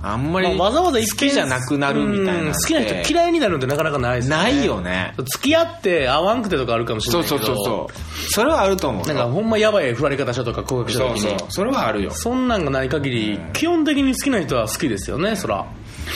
[0.02, 4.42] あんまりまあわざわざ好きじゃなくなるみたいな好きな人嫌いになるのってなかなかないですよね。
[4.42, 5.14] ないよね。
[5.18, 7.44] 付き合って合わんくてとかあるかもしれそうないけど。
[7.44, 9.06] そうそうそうそれはあると思う。
[9.06, 11.20] なんかほんまやばい振られ方したとか告白した時に。
[11.20, 11.48] そうそう。
[11.50, 12.12] それはあるよ。
[12.12, 15.66] そんなんがない限り、基本的に好きな人は好きですよねそら。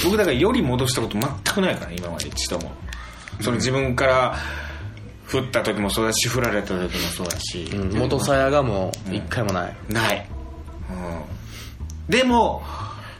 [0.02, 2.72] 僕だからより戻したこと全くないから今まで一度も。
[3.42, 4.38] その自分から
[5.24, 10.28] 振った時もそうだし振られた時もそうだし、うん元さやがもう一回もない、ない、
[10.90, 12.62] うん、でも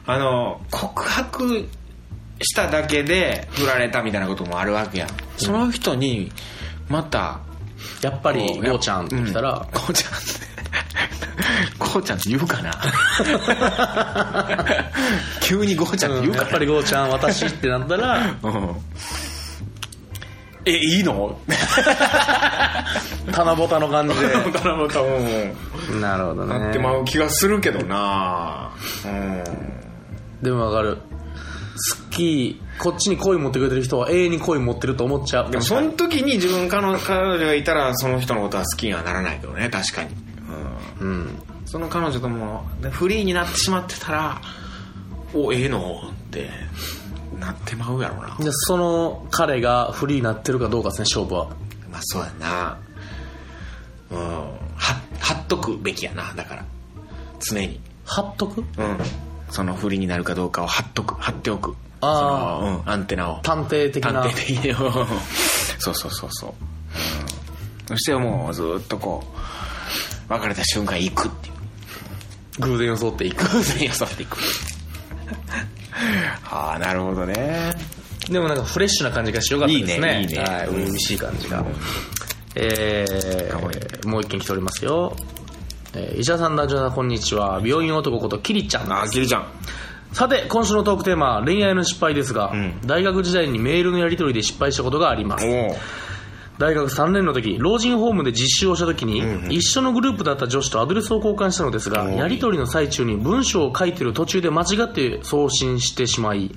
[0.05, 1.67] あの告白
[2.41, 6.31] しただけで振られたみたいなこともあるわけやん、その人に
[6.89, 7.39] また
[8.01, 9.65] やっぱりこうゴーちゃんって来たら、うん。
[9.71, 10.25] こうちゃんって。
[11.79, 12.71] こうちゃんって言うかな？
[15.41, 18.75] 急にゴーちゃんって言うかな、やっぱりゴーちゃん私ってなったらうん
[20.65, 21.37] えいいの？
[23.31, 24.29] 棚ぼたの感じで。
[24.51, 26.59] 頼むと思うなるほどね。
[26.59, 28.71] なってまう気がするけどな。
[29.05, 29.43] うん。
[30.41, 30.97] でもわかる。
[30.97, 35.51] 好きこっちに恋持ってくれてる人は永遠に恋持ってると思っちゃう。
[35.51, 40.15] でもその時に自分彼女がいたらその人のことは好きにはならないけどね確かに、
[41.01, 41.41] うん、うん。
[41.65, 44.41] その彼女ともでフリーになってしまってたら
[45.33, 46.09] おええの？
[46.09, 46.49] って
[47.39, 48.35] なってまうやろな。
[48.37, 51.47] でその彼がフリーになってるかどうかですね勝負は。
[51.91, 52.77] まあそうやな。
[54.11, 54.19] うん。
[54.19, 56.65] は貼っとくべきやなだから。
[57.39, 57.79] 常に。
[58.05, 58.61] 貼っとく？
[58.61, 58.65] うん。
[59.49, 61.15] その不利になるかどうかを貼っとく。
[61.15, 61.75] 貼っておく。
[62.01, 62.59] あー。
[62.59, 63.39] そのうん、アンテナを。
[63.41, 64.23] 探偵的な。
[64.23, 64.73] 探偵的に。
[65.79, 69.23] そうそうそうそう、うん、そしてもうずっとこ
[70.29, 71.55] う別れた瞬間行くっていう。
[72.59, 73.43] 偶然装っていく。
[73.49, 74.37] 偶然装っていく
[76.49, 77.73] ああなるほどね。
[78.29, 80.21] でもなんかフレッシュな感じがしてよかったですね。
[80.21, 80.39] いいねいいね。
[80.39, 81.63] はい初々しい感じが、
[82.55, 85.15] えかわいー、もう一件来ておりますよ。
[85.93, 87.61] えー、医者さん、ラジオさん、こんにちは。
[87.63, 89.45] 病院男こと、キリちゃんああキリちゃん
[90.11, 92.81] さて、今週のトークテーマは恋愛の失敗ですが、ん。
[92.85, 95.45] 大学時代にメールのやり取りで失敗したことがあります。
[96.57, 99.21] 大学3年の時、老人ホームで実習をした時に、
[99.53, 106.55] 一緒のグループだった女子とアドレスを交換したのですが、やり取りの最中に文章を書いてる途中で間違って送信してしまい、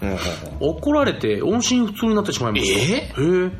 [0.61, 2.81] 怒られて音信不通になってしまいました。
[2.81, 3.51] えへえ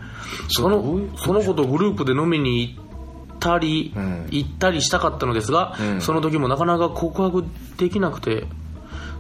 [0.49, 4.27] そのその子とグループで飲みに行ったり、ん。
[4.31, 6.01] 行ったりしたかったのですが、ん。
[6.01, 7.45] その時もなかなか告白
[7.79, 8.47] できなくて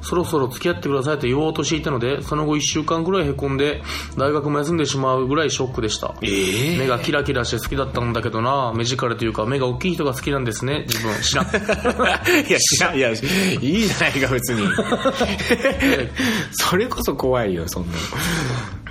[0.00, 3.82] そろそろ付き合ってくださいと言おうとしていたのでその後1週間ぐらいへこんで
[4.16, 6.14] 大学も休んでしまうぐらいショックでした。
[6.22, 6.78] ええ。
[6.78, 11.46] 目がキラキラして好きだったんだけどな目力というか目が大きい人が好きなんですね自分知らん。
[12.48, 12.96] いや知らん。
[12.96, 13.16] いやいい
[13.86, 14.62] じゃないか別に。
[16.52, 17.98] それこそ怖いよそんなの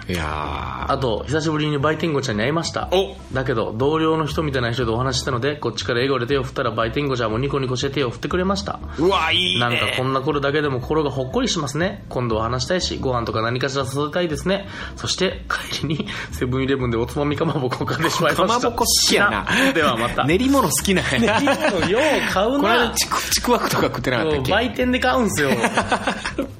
[0.09, 2.87] いやあと、久しぶりに売店子ちゃんに会いました。
[2.93, 8.79] おだけど、同僚の人みたいな人でお話ししたので、こっちから笑顔で手を振ったら売店子ちゃんもニコニコして手を振ってくれました。
[8.97, 12.05] ーうわいいねなんかこんな頃だけでも心がほっこりしますね。
[12.07, 14.67] 今度は話したいし、ご飯とか何かしら誘いたいですね。
[14.95, 15.43] そして、
[15.73, 18.47] 帰りにセブンイレブンでおつまみかまぼこを買ってしまいました。
[18.47, 20.23] かまぼこ好きやな ではまた。
[20.23, 22.89] 練り物好きなんやな練り物よう買うこれな。
[22.91, 24.51] ちくちくわくとか食ってなかったっけ？
[24.53, 25.49] 売店で買うんすよ。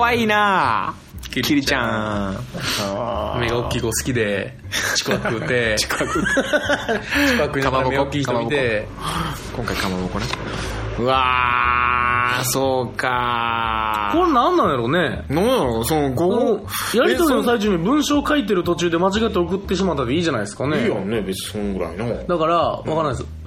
[0.00, 0.94] かかわいいな。
[1.30, 2.36] キリちゃん。
[3.38, 4.56] 目が大きい子好きで、
[4.96, 5.92] ちくて、 ちく。
[5.94, 6.26] わ食うち
[7.36, 8.88] くわ食いながら目大きい人見て、
[9.54, 10.24] 今回かまぼこね。
[10.98, 15.24] うわーそうかこれなんなんやろうね。
[15.28, 16.50] なんやろそのこ午後の
[16.94, 20.82] やりとりの最中に文章を書いてる途中で間違って送ってしまったでいいじゃないですかね。
[20.82, 23.39] いいよね別にそんぐらいのだから、わからないです。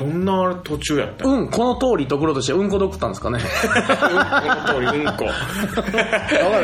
[0.00, 3.38] どんな途中やったうん、この通りと送ろうとして、うんこで送ったんですかね。
[3.38, 3.44] こ
[4.72, 5.26] の通りうんこ。
[5.26, 5.30] な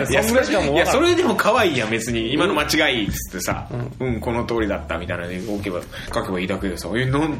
[0.02, 0.06] い。
[0.10, 0.78] いやそしかもうい。
[0.78, 2.32] やそれでも可愛いやん別に。
[2.32, 3.68] 今の間違いっつってさ
[4.00, 5.82] うん、この通りだったみたいなので置けば
[6.14, 6.88] 書けばいいだけでさ。
[6.96, 7.38] えなん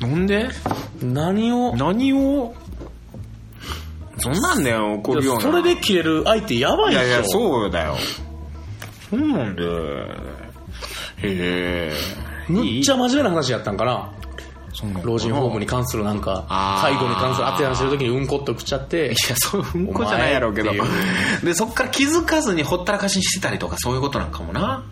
[0.00, 0.48] なんで？
[1.02, 2.54] 何を、何を？
[4.16, 5.42] そんなんだよ怒るような。
[5.42, 7.06] それで切れる相手やばいでしょ。
[7.06, 7.96] いやいやそうだよ。
[9.10, 9.62] そうなんで。
[11.22, 11.92] へえ。
[12.48, 14.12] むっちゃ真面目な話やったんかな。
[15.02, 16.44] 老人ホームに関するなんか
[16.82, 20.72] 介護に関する熱い話してる時にうんこって送っちゃってい、や、そう、うんこじゃないやろうけど。
[21.42, 24.84] で、そっから気づかずにほったらかしにしてたりとか、そういうことなんかもな。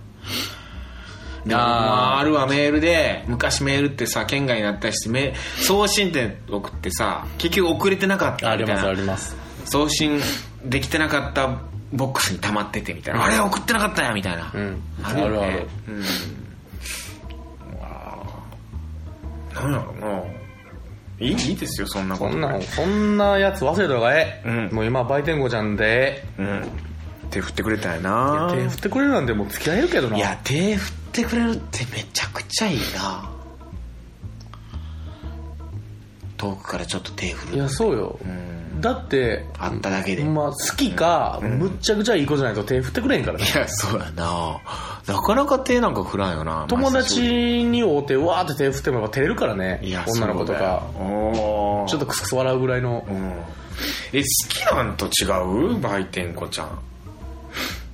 [1.47, 1.61] でも
[2.19, 9.01] あるわメールで、昔メールってさ、県外になったりして、メ送信って送ってさ、結局遅れてなかったありますあみたいな。
[9.01, 9.37] ります。
[9.67, 10.21] 送信
[10.65, 11.59] できてなかった
[11.93, 13.25] ボックスに溜まっててみたいな。
[13.25, 14.51] あれ送ってなかったやみたいな。
[14.55, 16.05] うんあるよねあるあるうん。
[19.71, 20.23] なんやろな？
[21.21, 22.33] いいいいですよ、そんなこと。
[22.33, 24.49] そんな、そんなやつ忘れた方がええ。
[24.49, 26.69] うんもう今、売店子ちゃんで、うん。
[27.31, 30.17] 手振ってくれたんやいなや手振ってくれるなんてもう付き合えるけどな。
[30.17, 33.31] いや、手振ってくれるってめちゃくちゃいいな
[36.37, 37.57] 遠くからちょっと手振る。
[37.57, 38.19] いや、そうよ。
[38.23, 38.64] うん。
[38.81, 40.23] だって、あっただけで。
[40.23, 43.45] いまあ、好きか、むっちゃくちゃいい子じゃないと手振ってくれへんからね。
[43.55, 44.61] や、そうやな
[45.07, 46.67] なかなか手なんか振らんよな。
[46.69, 47.21] 友達
[47.65, 50.05] に会うて、わーって手振ってもやっぱ照れるからねいや。
[50.09, 50.83] 女の子とか。
[50.99, 53.13] おちょっとクスクス笑うぐらいのう。
[53.13, 53.33] ん。
[54.13, 55.25] え、好きなんと違
[55.75, 55.79] う？
[55.81, 56.79] 売店子ちゃん。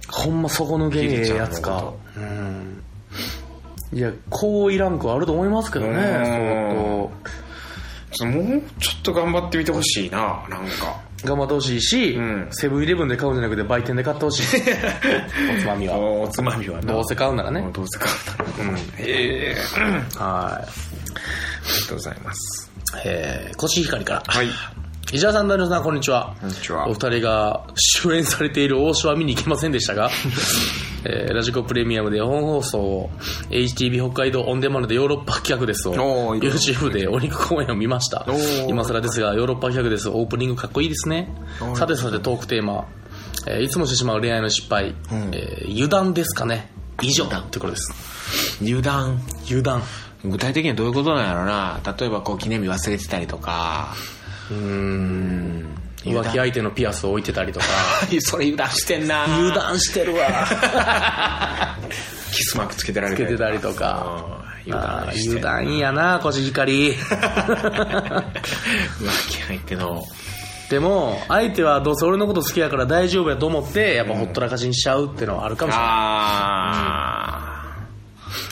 [0.09, 1.93] ほんま底抜けにええやつか。
[2.17, 2.83] うん。
[3.93, 6.11] いや、高位ランクあると思いますけどね、うん相
[6.75, 7.11] ちょ
[8.25, 11.01] もうちょっと頑張ってみてほしいななんか。
[11.23, 11.29] 当。
[11.29, 14.61] 頑張ってほしいしうん、セブンイレブンで買うんじゃなくて売店で買ってほしい。
[15.59, 15.99] おつまみは。
[15.99, 16.93] おつまみはな。
[16.93, 17.69] どうせ買うんならね。
[17.73, 18.73] どうせ買うなら。
[18.73, 18.79] うん。
[18.99, 22.71] ええはありがとうございます。
[22.97, 23.03] い。
[23.05, 24.23] えー、コシヒカリから。
[24.27, 24.49] はい。
[25.09, 26.37] 石田さん、ダニさん、こんにちは。
[26.41, 26.87] こんにちは。
[26.89, 30.09] お二人が主演されている大島は見に行けませんでしたが、
[31.05, 33.11] えーラジコプレミアムで本放送を
[33.51, 35.95] HTV 北海道オンデマンドでヨーロッパ企画ですを
[36.37, 38.25] YouTube でお肉公演を見ました。
[38.69, 40.09] 今更ですがヨーロッパ企画です。
[40.11, 41.35] オープニングかっこいいですね。
[41.75, 42.85] さてさてトークテーマ、
[43.49, 44.95] えーいつもしてしまう恋愛の失敗、ん。
[45.33, 46.71] えー油断ですかね。
[47.03, 47.25] 以上。
[47.25, 48.59] ってことです。
[48.63, 49.21] 油断。
[49.47, 49.83] 油断。
[50.23, 51.81] 具体的にはどういうことなんやろな。
[51.99, 53.95] 例えばこう記念日忘れてたりとか。
[54.51, 56.19] うーんうん。
[56.19, 57.67] 浮気相手のピアスを置いてたりとか。
[58.21, 59.25] それ油断してんな。
[59.25, 61.77] 油断してるわ。
[62.33, 64.25] キスマークつけてられつけてたりとか。
[64.37, 64.51] うん。
[64.67, 67.03] 油断油断やなコシヒカリ浮
[69.29, 70.05] 気相手の。
[70.69, 77.75] でも相手はどうせ俺のこと好きやから大丈夫やと思ってやっぱほったらかしにしちゃうっていうのはあるかもしれない、あ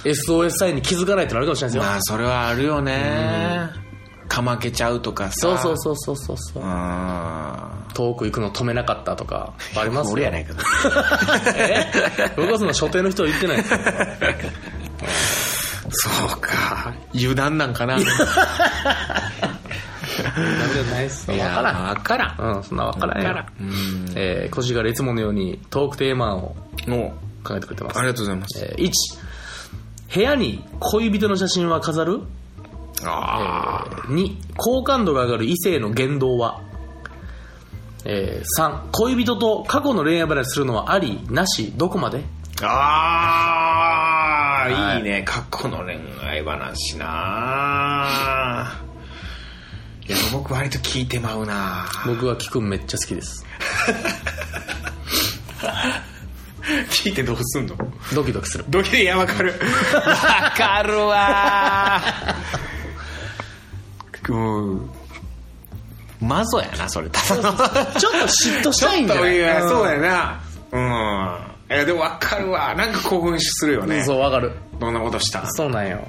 [0.05, 1.81] SOS サインに気づかないってのあるかもしれないー。
[1.81, 3.88] ですよ、まあ、それはあるよね。
[4.29, 5.33] かまけちゃうとかさ。
[5.33, 6.63] そうそうそうそうそう。
[7.95, 10.55] 遠く行くの止めなかったとかありますよ俺やないか。
[11.57, 11.87] え？
[12.37, 13.79] 僕はその所定の人は言ってないですよ
[15.91, 16.95] そうか。
[17.15, 17.97] 油断なんかな。
[17.97, 18.13] いな
[20.67, 22.57] んでないっすよ分や、からんわからん。
[22.57, 26.55] うんそんな分からんよわからんうんえー、コシヒカリいつものようにトークテーマを
[26.87, 27.15] の、
[27.45, 28.59] 考えてくれてますありがとうございます。
[28.65, 28.93] えー、1
[30.15, 32.21] 部屋に恋人の写真は飾る？
[33.05, 36.63] あ2好感度が上がる異性の言動は、
[38.05, 41.73] えー、3恋人と過去の恋愛話するのはありなし？
[41.77, 42.25] どこまで？
[42.61, 42.67] あ。
[42.67, 44.99] ああ、はい。
[44.99, 45.23] いいね。
[45.25, 48.81] 過去の恋愛話な。
[50.09, 51.87] いや、僕割と聞いてまうな。
[52.07, 53.45] 僕は聞くんめっちゃ好きです。
[56.91, 57.77] 聞いてどうすんの？
[58.15, 58.65] ドキドキする。
[58.69, 59.55] ドキドキ、いや、わかる。
[59.95, 62.01] わかるわ
[64.35, 64.81] う、
[66.21, 67.09] マゾやなそれ。
[67.11, 67.57] ただの
[67.99, 69.39] ちょっと嫉妬したいんじゃない？
[69.39, 69.69] やん。
[69.69, 70.41] そうやな。
[70.73, 70.79] う
[71.83, 71.87] ん。
[71.87, 72.75] でも分かるわ。
[72.75, 74.03] なんか興奮するよね。
[74.05, 74.53] そう、わかる。
[74.81, 75.43] どんなことした？
[75.43, 76.01] んそうなんよ。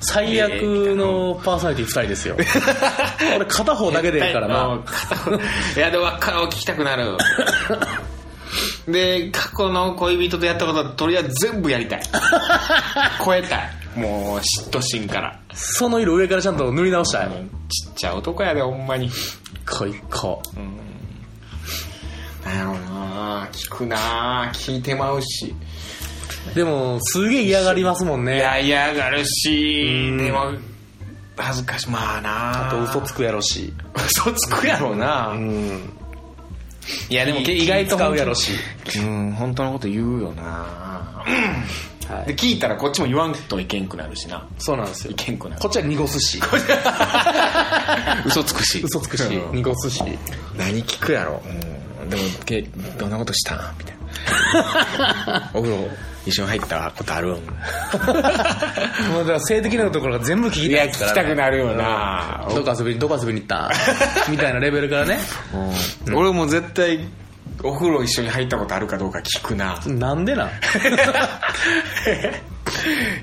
[0.00, 0.50] 最悪
[0.96, 2.36] のパーソナリティ2人ですよ。
[3.36, 4.78] 俺片方だけでいいからな。
[5.76, 7.16] いやでも分かる聞きたくなる。
[8.86, 12.02] で過去の恋人とやったことはとりあえず全部やりたい。
[13.24, 15.40] 超えたいもう嫉妬心から。
[15.52, 17.28] その色上からちゃんと塗り直したい。
[17.28, 19.10] ちっちゃい男やでほんまに。
[19.68, 20.42] こいこ。
[22.44, 25.54] なんやろうな聞くな聞いてまうし。
[26.54, 28.38] でも、すげえ嫌がりますもんいね。
[28.38, 30.16] や嫌がるし。
[30.16, 30.52] でも
[31.36, 33.72] 恥ずかしいまあなあと嘘つくやろし。
[33.94, 35.90] 嘘つくやろうな、うん。
[37.10, 38.52] いやでも気意外と気使うやろし。
[38.96, 39.32] うん。
[39.32, 41.24] 本当のこと言うよな
[42.08, 42.26] はい。
[42.28, 44.46] で聞いたらこっちも言わんといけんくなるしな。
[44.58, 45.10] そうなんですよ。
[45.12, 45.14] い。
[45.14, 45.60] けんくなる。
[45.60, 46.40] こっちは濁すし。
[48.26, 48.80] 嘘つくし。
[48.84, 49.22] 嘘つくし。
[49.24, 49.56] う、ん。
[49.56, 50.02] 濁すし。
[50.56, 51.42] 何聞くやろ、
[52.02, 52.62] うん、でもけ
[52.98, 53.54] どんなことした？
[53.54, 53.96] んみたい
[55.26, 55.50] な。
[55.54, 55.88] お風呂
[56.26, 57.28] 一緒に入ったことある？
[57.28, 57.42] ん もう
[59.20, 60.72] だから性的なところが全部聞きい。
[60.72, 63.68] や聞きたいですからねたくなるよな、どこ遊びに、どこ遊びに行った。
[64.28, 65.18] んみたいなレベルからね。
[66.06, 66.16] うん。
[66.16, 67.00] 俺も絶対
[67.62, 69.78] お風呂一緒に入ったことあるかどうか聞くな。
[69.86, 70.50] なんでなん？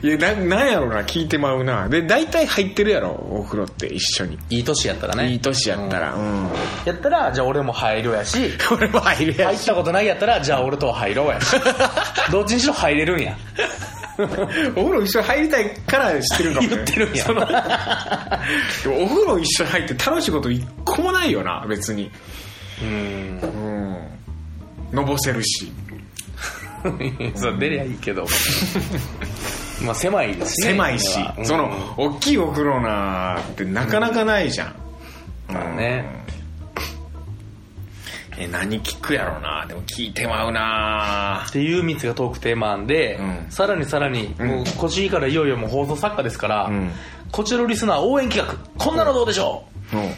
[0.02, 1.88] いやななんやろな聞いてまうな。
[1.88, 4.38] で大体入ってるやろお風呂って一緒に。
[4.50, 5.30] いい年やったらね。
[5.32, 6.50] いい年やったらうん、
[6.86, 11.56] やったら、じゃあ俺も入るやし、 俺も入るや入ったことないやったら、じゃあ俺とは入ろうやし。
[12.32, 13.38] どっちにしろ入れるんや。
[14.18, 14.38] お風
[14.94, 17.24] 呂一緒に入りたいから知ってるかも、ね、言ってるんや。
[17.26, 17.54] そので
[18.90, 22.10] もお風呂一緒に入って楽しいこと一個もないよな別に。
[22.82, 23.40] うん。
[24.96, 25.72] うんのぼせるし。
[27.36, 28.26] そう、出りゃいいけど。
[29.84, 30.70] まあ狭いですね。
[30.70, 31.46] 狭いし、うん。
[31.46, 34.76] その大きいお風呂なってなかなかないじゃん、
[35.50, 36.24] まあね。
[38.38, 39.66] え何聞くやろな。
[39.68, 41.46] でも聞いてまうな。
[41.48, 43.46] っていう3つがトークテーマなんで、うん。
[43.50, 46.92] さらにさらに、もうこっちからいよいよもう放送作家ですから、うん。
[47.32, 50.14] こちらのリスナー応援企画、こんなのどうでしょう、うん。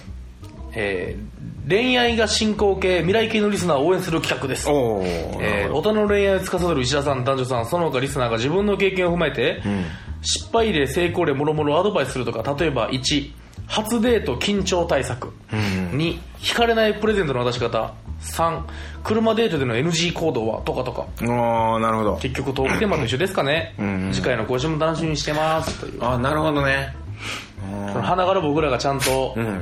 [0.74, 4.70] えー恋愛が進行形、未来系のリスナーを応援する企画です。
[4.70, 9.86] おお、えー、大人の恋愛を司る石田さん、男女さん、その他リスナーが自分の経験を踏まえて、ん
[10.22, 13.32] 失敗例、成功例、もろもろアドバイスするとか、例えば1、
[13.68, 15.34] 初デート緊張対策。
[15.52, 15.60] うん
[15.98, 17.94] 2、惹かれないプレゼントの渡し方。
[18.22, 18.62] 3、
[19.04, 21.06] 車デートでの NG 行動はとかとか。
[21.22, 23.76] ああなるほど結局トークテーマと一緒ですかね。
[23.80, 25.80] ん次回の更新も楽しみにしてます。
[25.80, 26.04] という。
[26.04, 26.96] ああなるほどね
[27.92, 29.62] その花から僕らがちゃんとうん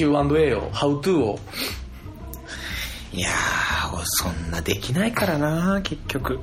[0.00, 1.38] Q&A を、How to を、
[3.12, 6.40] いやー俺そんなできないからな結局。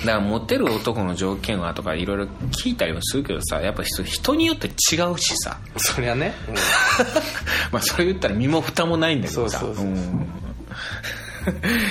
[0.00, 4.70] だからモテる男の条件はとかいろいろ聞いたりもするけどさやっぱ人人によって違
[5.12, 5.60] うしさ。
[5.76, 6.34] そりゃね。
[7.70, 9.64] まあそれ言ったら身も蓋もないんだけどさ。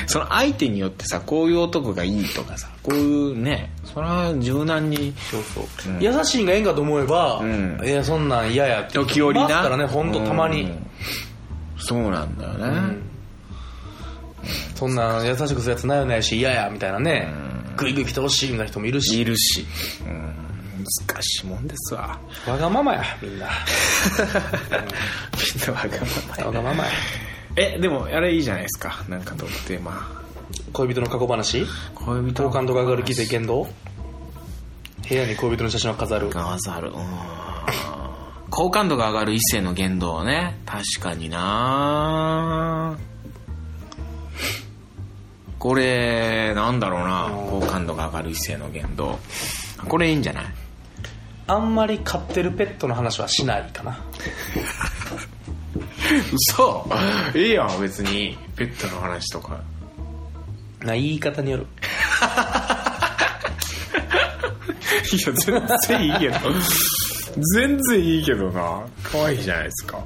[0.07, 5.11] その相手によってさこういう男がいいとかさこういうねそれは柔軟に。
[5.31, 5.65] そうそう、
[5.99, 7.81] 優しいんがええんかと思えば、ん。
[7.83, 8.93] いや、そんなん嫌やって。
[8.93, 9.47] 時折な。
[9.47, 10.65] ますからね、ほんとたまに。
[10.65, 10.87] うん。
[11.79, 13.01] そうなんだよね、うん。
[14.75, 17.27] そんなん優しくするやつないよないし嫌やみたいなね、
[17.75, 19.19] グイグイ来てほしいみたいな人もいるし。
[19.19, 19.65] いるし、
[20.05, 20.35] うん、
[21.07, 22.19] 難しいもんですわ。
[22.47, 23.47] わがままやみんな。
[25.33, 26.91] みんなわがままやわがままや。
[27.55, 29.03] えでもあれいいじゃないですか。
[29.09, 30.26] なんかトークテーマ
[30.73, 31.65] 恋人の過去話？
[31.95, 32.43] 恋人。
[32.43, 33.67] 好感度が上がる奇跡言動？
[35.07, 36.29] 部屋に恋人の写真を飾る。
[36.29, 36.89] がざる。
[36.89, 36.95] うん。
[38.49, 40.59] 好感度が上がる異性の言動ね。
[40.65, 42.97] 確かにな。
[45.59, 47.29] これなんだろうな。
[47.49, 49.19] 好感度が上がる異性の言動。
[49.87, 50.45] これいいんじゃない？
[51.47, 53.99] あんまり飼ってるペットの話はしないかな。
[56.33, 56.89] 嘘。
[57.35, 58.37] いいやん別に。
[58.55, 59.61] ペットの話とか
[60.82, 61.67] な言い方による。
[65.13, 66.36] いや全然いいけど。
[67.55, 68.86] 全然いいけどな。
[69.03, 69.99] 可愛いじゃないですか。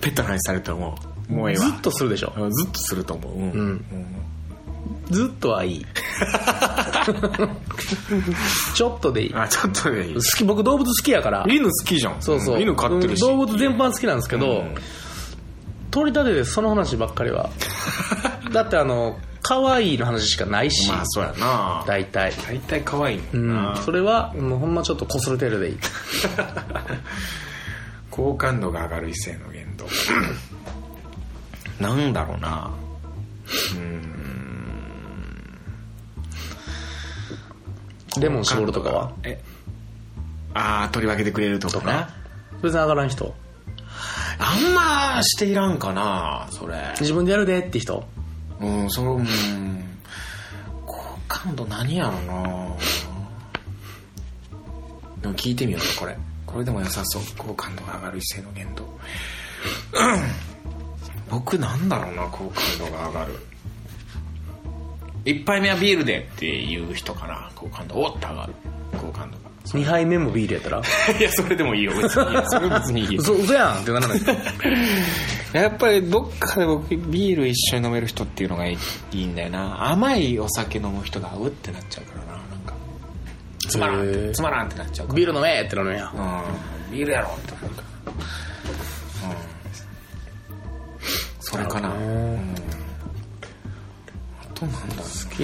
[0.00, 1.32] ペットの話されたらもう。
[1.32, 1.64] もうええわ。
[1.66, 2.32] ずっとするでしょ。
[2.36, 3.32] うんずっとすると思う。
[3.34, 3.84] うん、うん。
[5.10, 5.86] ずっとはいい。
[8.74, 9.32] ちょっとでいい。
[9.32, 10.16] 好あちょっとでいい。
[10.20, 11.44] き僕動物好きやから。
[11.48, 12.22] 犬好きじゃん。
[12.22, 13.20] そうそう、ん犬飼ってるし。
[13.20, 14.74] 動物全般好きなんですけど、うん。
[15.90, 17.48] 取り立てでその話ばっかりは
[18.56, 21.84] だってあの可愛いの話しかないし、まあそうやな。
[21.86, 22.32] 大体。
[22.48, 23.76] 大体可愛いもうんな、ん。
[23.76, 25.68] それはもうほんまちょっとこする程度で。
[25.68, 25.76] い い
[28.10, 29.86] 好感度が上がる異性の言動。
[31.78, 32.70] なんだろうな。
[38.18, 39.12] レモン絞るとかは？
[39.22, 39.38] え？
[40.54, 42.08] ああ取り分けてくれるとかな。
[42.62, 43.34] 別に上がらん人。
[44.38, 46.94] あんましていらんかなそれ。
[47.00, 48.04] 自分でやるでって人
[48.60, 49.84] うんそのうん。
[50.86, 52.76] 好感度何やろな。
[55.20, 56.16] でも聞いてみようこれ。
[56.46, 57.22] これでも良さそう。
[57.36, 58.90] 好感度が上がる異性の言動うん。
[61.28, 63.34] 僕なんだろうな好感度が上がる。
[65.24, 67.96] 一杯目はビールでっていう人かな好感度。
[67.96, 68.54] おっと上がる。
[68.92, 69.45] 好感度。
[69.74, 70.78] 2杯目もビールやったら？
[71.18, 72.42] いや、それでもいいよ、別に。
[72.48, 73.20] それ別にいいよ。
[73.22, 74.20] 嘘嘘やんってならない
[75.52, 78.78] やっぱりどっかで僕、ビール一緒に飲める人っていうのがいい
[79.12, 79.90] いいんだよな。
[79.90, 82.74] 甘いお酒飲む人がうってなっちゃうからな、なんか。
[83.68, 85.16] つまらんつまらんってなっちゃうから。
[85.16, 86.96] ビール飲めってなるんやうん。
[86.96, 87.95] ビールやろってなるから。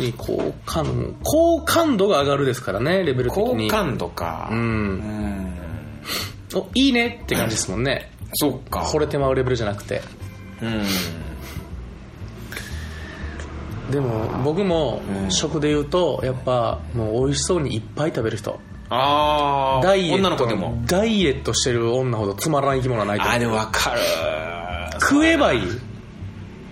[0.01, 3.71] なんだろう好きに好感好感度が上がるですからねレベル的に。
[3.71, 4.49] 好感度か。
[4.51, 4.59] うん。
[4.59, 5.53] うん。
[6.55, 8.11] おいいねって感じですもんね。
[8.35, 8.81] そっか。
[8.81, 10.03] 惚れてまうレベルじゃなくて。
[10.63, 10.83] うん。
[13.91, 15.31] でも僕もうん。
[15.31, 18.59] 食で言うとやっぱもう美味しそうにいっぱい食べる人。
[18.89, 20.83] ああダイエット女の子でも。
[20.87, 23.25] ダイエットしてる女ほどつまらない生き物はないと。
[23.25, 24.01] あ思うーでも分かる。
[25.01, 25.63] 食えばいい？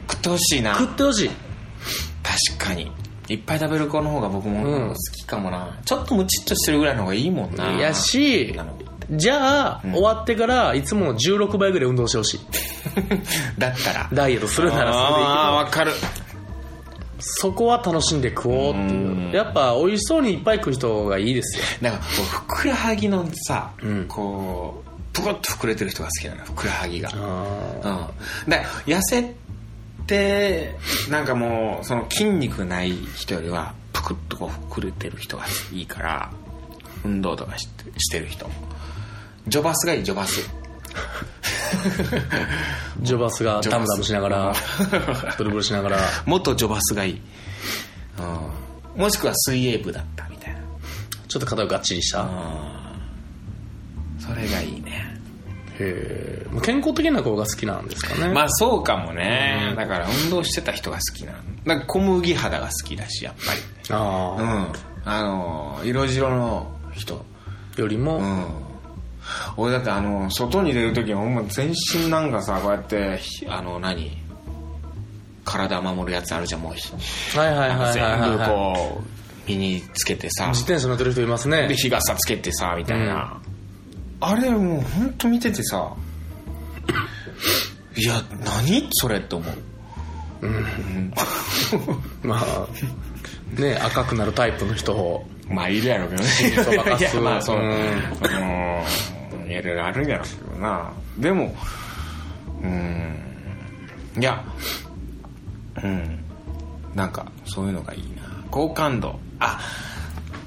[0.09, 0.75] 食ってほしいな。
[0.79, 1.31] 食ってほしい。
[2.59, 2.93] 確かに
[3.31, 4.89] いっぱい食べる子の方が僕もうん。
[4.89, 7.72] 好きかもな、ちょっとムチっとしてるぐらいの方がいいもんな。
[7.76, 8.53] いやし
[9.12, 12.41] じゃあ、終わってからいつもの16倍ぐらい運動してほしい。
[13.59, 14.09] だったら。
[14.12, 15.93] ダイエットするならそれでいいああ分かる。
[17.20, 19.09] そこは楽しんで食おうっていう。
[19.09, 19.31] うん。
[19.33, 21.64] やっぱ美味しそうにいっぱい食う人がいいですよ。
[21.81, 24.07] なんかこうふくらはぎのさ、うん。
[24.09, 27.11] こうぷくっと膨れてる人が好きなのふくらはぎが。
[27.14, 28.11] あ
[28.47, 29.35] うん、だ痩せ
[30.11, 30.74] て
[31.08, 36.32] なんかもうその筋肉ない人よりはぷくっとこう膨れてる人がいいから
[37.04, 38.50] 運動とかしてしてる人。
[39.46, 40.40] ジョバスがいいジョバス。
[40.40, 40.44] ー
[43.02, 44.52] ジョバスがダムダムしながら
[45.38, 45.98] ブルブルしながら。
[46.26, 47.20] 元ジョバスがいい、
[48.96, 50.61] うん、もしくは水泳部だったみたいな。
[51.28, 52.22] ちょっと肩ががっちりした。
[52.22, 52.28] うん。
[54.18, 54.72] それがいい。
[54.72, 54.80] ね
[55.81, 58.33] へえ健康的な子が好きなんですかね。
[58.33, 61.33] まあそうかもね、だから運動してた人が好きな
[61.64, 63.61] なんか小麦肌が好きだしやっぱり。
[63.91, 64.72] ああ、うん。
[65.05, 67.24] あの色白の人。
[67.76, 68.47] よりも、うん。
[69.57, 74.18] 俺だってあの外に出る時はほんま全身なんかさこうやってひあの何？
[75.45, 76.74] 体守るやつあるじゃんもう。
[76.74, 77.93] ひはいはいはいはい。
[77.95, 80.49] 全部はいこう身につけてさ。
[80.49, 81.68] 自転車乗ってる人いますね。
[81.68, 83.41] で日傘つけてさみたいな、
[84.21, 85.95] あれもう本当見ててさ。
[87.97, 88.89] いや何？
[88.93, 89.55] それって思う。
[92.23, 92.66] まあ
[93.61, 95.27] ね赤くなるタイプの人を。
[95.49, 96.29] まあいるやろうけどね。
[97.01, 97.57] いやまあそう。
[97.57, 97.64] うん。
[97.64, 99.51] うん。
[99.51, 100.93] いろいろあるんやろうけどな。
[101.18, 101.55] でも
[102.62, 103.16] うん。
[104.18, 104.45] いや
[105.83, 106.25] うん。
[106.95, 108.23] なんかそういうのがいいな。
[108.51, 109.18] 好感度。
[109.41, 109.61] あ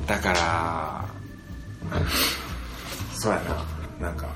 [0.07, 1.05] だから
[3.23, 3.39] そうや
[4.01, 4.27] ななんか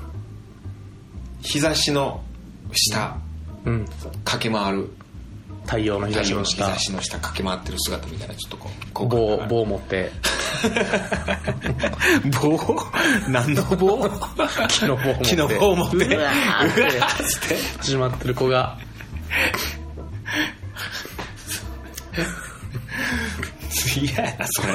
[1.42, 2.24] 日差しの
[2.72, 3.18] 下
[3.66, 3.86] うん。
[4.24, 4.88] 駆け回る。
[5.66, 8.70] 太陽の日差しの日下差しの下駆け回ってる姿みたいなちょっとこ
[9.04, 10.10] う棒が棒持って。
[12.40, 12.58] 棒？
[13.28, 14.08] 何の棒？
[14.70, 15.24] 木の棒持って。
[15.24, 15.96] 木の棒持って。
[16.16, 17.58] うわって。
[17.80, 18.78] 始まってる子が。
[24.00, 24.68] 嫌やなそれ。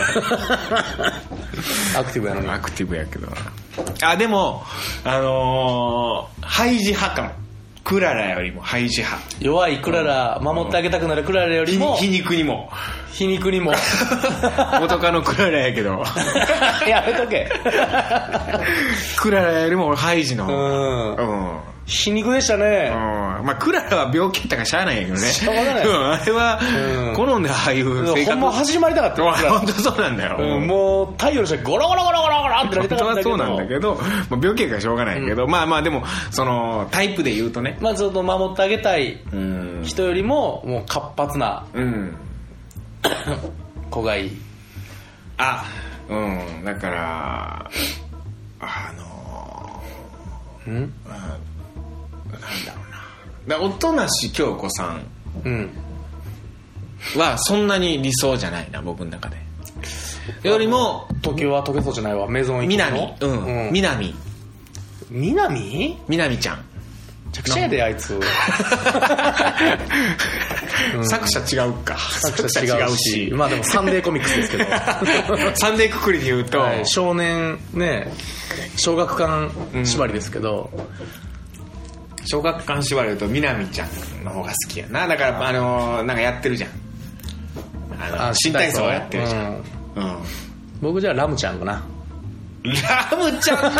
[1.98, 2.50] アクティブやのに。
[2.50, 3.26] アクティブやけど。
[3.28, 3.63] な
[4.04, 4.64] あでも
[5.04, 7.44] あのー、ハイジ派かも
[7.84, 9.22] クララよりもハイジ派。
[9.42, 12.72] 弱いクララ守ってあげたくなるクララよりも皮肉にも。
[13.12, 13.74] 皮肉にも。
[14.80, 16.02] 元カノクララやけど。
[16.88, 17.52] やめとけ。
[19.18, 25.28] クララよりも俺ハイジのうん皮肉でしたねうんまあ、クララは病気やったからしゃあないんやけどね。
[25.28, 26.60] しょうがないうん、あれは
[27.10, 28.26] うん、好んでああいう生活。
[28.32, 30.38] ほんま始まりたかった 本当そうなんだよ。
[30.40, 33.96] うんもう太陽の下ゴロゴロゴロゴロゴロってなりたかったけどそうなんだけど、
[34.30, 37.78] まあ、病気やからしょうがないけど、まあまあでも、その、タイプで言うとね。
[37.82, 39.82] まあちょっと守ってあげたいうん。
[39.84, 42.16] 人よりももう活発なうん。
[43.92, 44.32] 子がいい
[45.38, 45.66] あ、
[46.10, 47.70] うん、だから、
[48.62, 49.84] あの、
[50.68, 50.94] うん？
[51.10, 51.36] あ
[52.40, 52.82] なんだろ
[53.48, 53.58] うな。
[53.58, 55.06] だおとなし京子さん
[55.44, 55.70] うん。
[57.16, 59.38] はそんなに理想じゃないな、僕の中で。
[60.44, 62.30] よりも、東京は溶けそうじゃないわ。
[62.30, 63.74] メゾン行南、うん、うん。
[63.74, 64.16] 南、
[65.10, 65.98] 南？
[66.08, 66.58] 南ちゃん。
[66.58, 66.64] め
[67.34, 67.84] ちゃくちゃやで？
[67.84, 68.20] あいつ。
[71.04, 71.98] 作者違うか。
[71.98, 73.32] 作者違うし。
[73.34, 74.66] まあでもサンデーコミックスですけど。
[75.56, 76.86] サンデーくくりで言うと、はい。
[76.86, 78.12] 少年ね
[78.78, 79.52] 小学館
[79.86, 80.70] 縛りですけど、
[82.26, 85.08] 小学館縛り言うとみなみちゃんの方が好きやな。
[85.08, 86.70] だからあのーなんかやってるじゃん。
[88.00, 89.64] あのあ新体操やってるじゃん、うん。
[90.82, 91.84] 僕じゃあラムちゃんかな。
[92.64, 93.76] ラムちゃん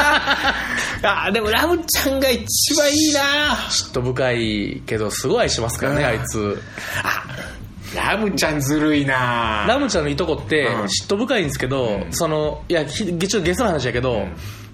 [1.02, 3.22] な あでもラムちゃんが一番いいな。
[3.70, 6.08] 嫉妬深いけど、すごい愛しますからね、うん。
[6.08, 6.62] あいつ。
[7.96, 9.66] ラムちゃんずるいな。
[9.68, 10.82] ラムちゃんのいとこってうん。
[10.84, 12.12] 嫉妬深いんですけど、うん。
[12.12, 14.28] そのいやひちょっとゲスの話やけど、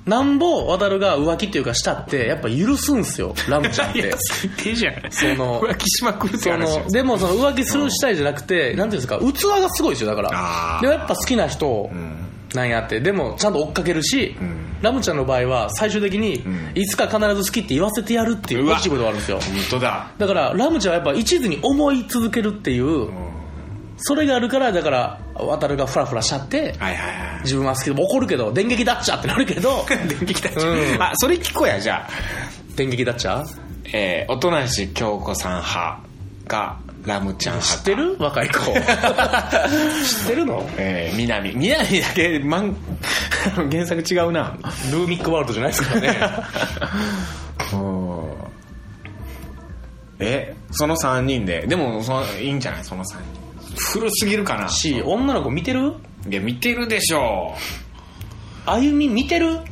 [0.09, 4.11] なんぼ渡るが浮気っていうかしたってやっぱ許すんすよ ラムちゃんって。
[4.17, 4.95] 最低じゃん。
[5.11, 10.79] その浮気しまくるってそ話のでもその浮気するしたいじゃなくて、なんていうんですか器がすごいですよだから。
[10.81, 12.25] でもやっぱ好きな人うん。
[12.55, 12.99] なんやって。
[12.99, 14.77] でもちゃんと追っかけるし、ん。
[14.81, 16.71] ラムちゃんの場合は最終的に、ん。
[16.73, 19.39] いつか必ず好きって言わせてやるっていうポジティブではあるんですよ。
[19.39, 20.07] 本当だ。
[20.17, 23.07] だからラムちゃんはやっぱ一途に思い続けるっていう、
[23.97, 27.41] それがあるからだから渡るがフラフラしちゃってはいはいはい。
[27.43, 31.01] 自分は好きでも怒るけど電撃だっちゃってなるけど電撃だっちゃう、うん。
[31.01, 32.09] あそれ聞こうやじゃあ。
[32.75, 33.43] 電撃だっちゃ
[33.93, 34.57] えー、音無
[34.93, 35.99] 京子さん派
[36.47, 38.15] がラムちゃん派知ってる？
[38.19, 38.65] 若い子。
[38.73, 40.69] 知ってるの？
[40.77, 41.55] えー、南。
[41.55, 42.75] 南だけマン
[43.71, 44.57] 原作違うな。
[44.91, 46.19] ルーミックワールドじゃないですからね。
[47.73, 48.33] うん。
[50.19, 51.65] えその3人で。
[51.67, 52.83] でもそのいいんじゃない？
[52.83, 53.38] その3人
[53.93, 54.69] 古すぎるかな。
[54.69, 55.93] し女の子見てる？
[56.29, 57.55] いや見てるでしょ
[58.65, 59.47] あゆみ見てる？
[59.47, 59.63] ううん。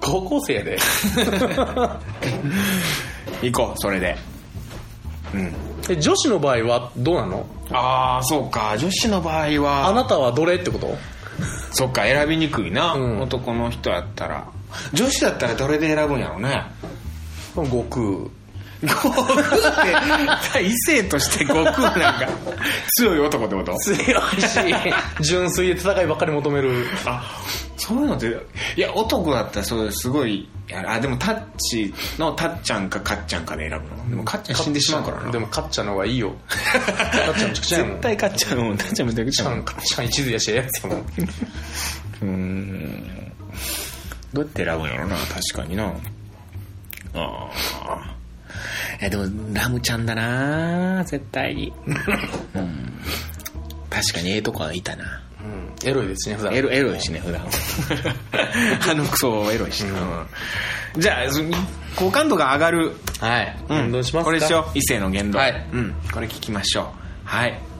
[0.00, 0.78] 高校生やで。
[3.42, 4.16] 行こうそれで。
[5.34, 5.54] うん。
[5.90, 7.46] え女子の場合はどうなの？
[7.70, 8.76] ああそうか。
[8.78, 9.86] 女子の場合は。
[9.88, 10.96] あなたはどれってこと？
[11.72, 13.20] そっか選びにくいな、うん。
[13.20, 14.46] 男の人やったら。
[14.92, 16.62] 女子だったらどれで選ぶんやろうね。
[17.54, 18.30] 悟空
[18.86, 22.28] 悟空って異性として悟空なんか
[22.98, 23.76] 強い男ってこと？
[23.78, 24.58] 強いし
[25.20, 26.86] 純粋で戦いばっかり求める。
[27.04, 27.42] あ
[27.76, 28.26] そういうのって
[28.76, 34.10] いや男だったらそうすごいやあでもタッチのタッちゃんかカッちゃんかで選ぶの？
[34.10, 35.30] でもカッちゃん死んでしまうからな。
[35.30, 36.34] でもカッちゃんの方がいいよ。
[36.48, 36.78] カ
[37.32, 37.92] ッちゃんめちゃくちゃやもん。
[37.92, 39.62] 絶対カッちゃんもんタッちゃんめちゃくちゃもん。
[39.64, 40.96] カッちゃんカッちゃん一途やしええやつやも。
[40.96, 40.98] ん
[42.22, 43.32] うーん。
[44.32, 45.84] どうやって選ぶんやろな確かにな。
[47.14, 47.48] あ
[47.84, 48.15] あ
[49.00, 51.94] えでもラムちゃんだな絶対に、うん、
[53.90, 55.22] 確かにええとこはいたな。
[55.42, 55.88] うん。
[55.88, 56.54] エロいですね普段。
[56.54, 57.42] エロエロいしね普段。
[58.90, 61.00] あのクソエロいし、うん。
[61.00, 61.40] じゃあそ
[61.94, 62.92] 好感度が上がる。
[63.20, 63.56] はい。
[63.68, 63.92] うん。
[63.92, 64.24] どうしますか？
[64.24, 65.38] これでしょ異性の言動。
[65.38, 65.66] はい。
[65.72, 65.94] うん。
[66.12, 66.86] これ聞きましょう。
[67.24, 67.50] はい。
[67.52, 67.75] と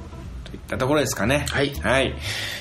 [0.57, 1.47] いったところですかね。
[1.49, 1.75] はい。
[1.75, 2.15] はい。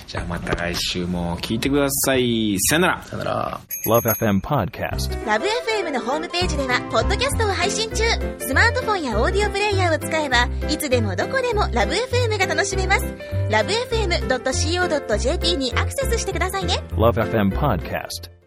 [0.08, 2.58] じゃあまた来週も聞いてください。
[2.60, 3.04] さよなら。
[3.04, 3.60] さよなら。
[3.88, 5.26] Love FM Podcast.
[5.26, 8.04] ラブ f m のホームページではポッドキャストを配信中。
[8.40, 13.06] スマートフォンやオーディオプレイヤーを使えばいつでもどこでもラブ f m が楽しめます。
[13.50, 16.84] ラブ FM.co.jp にアクセスしてくださいね。
[16.92, 18.45] Love FM Podcast.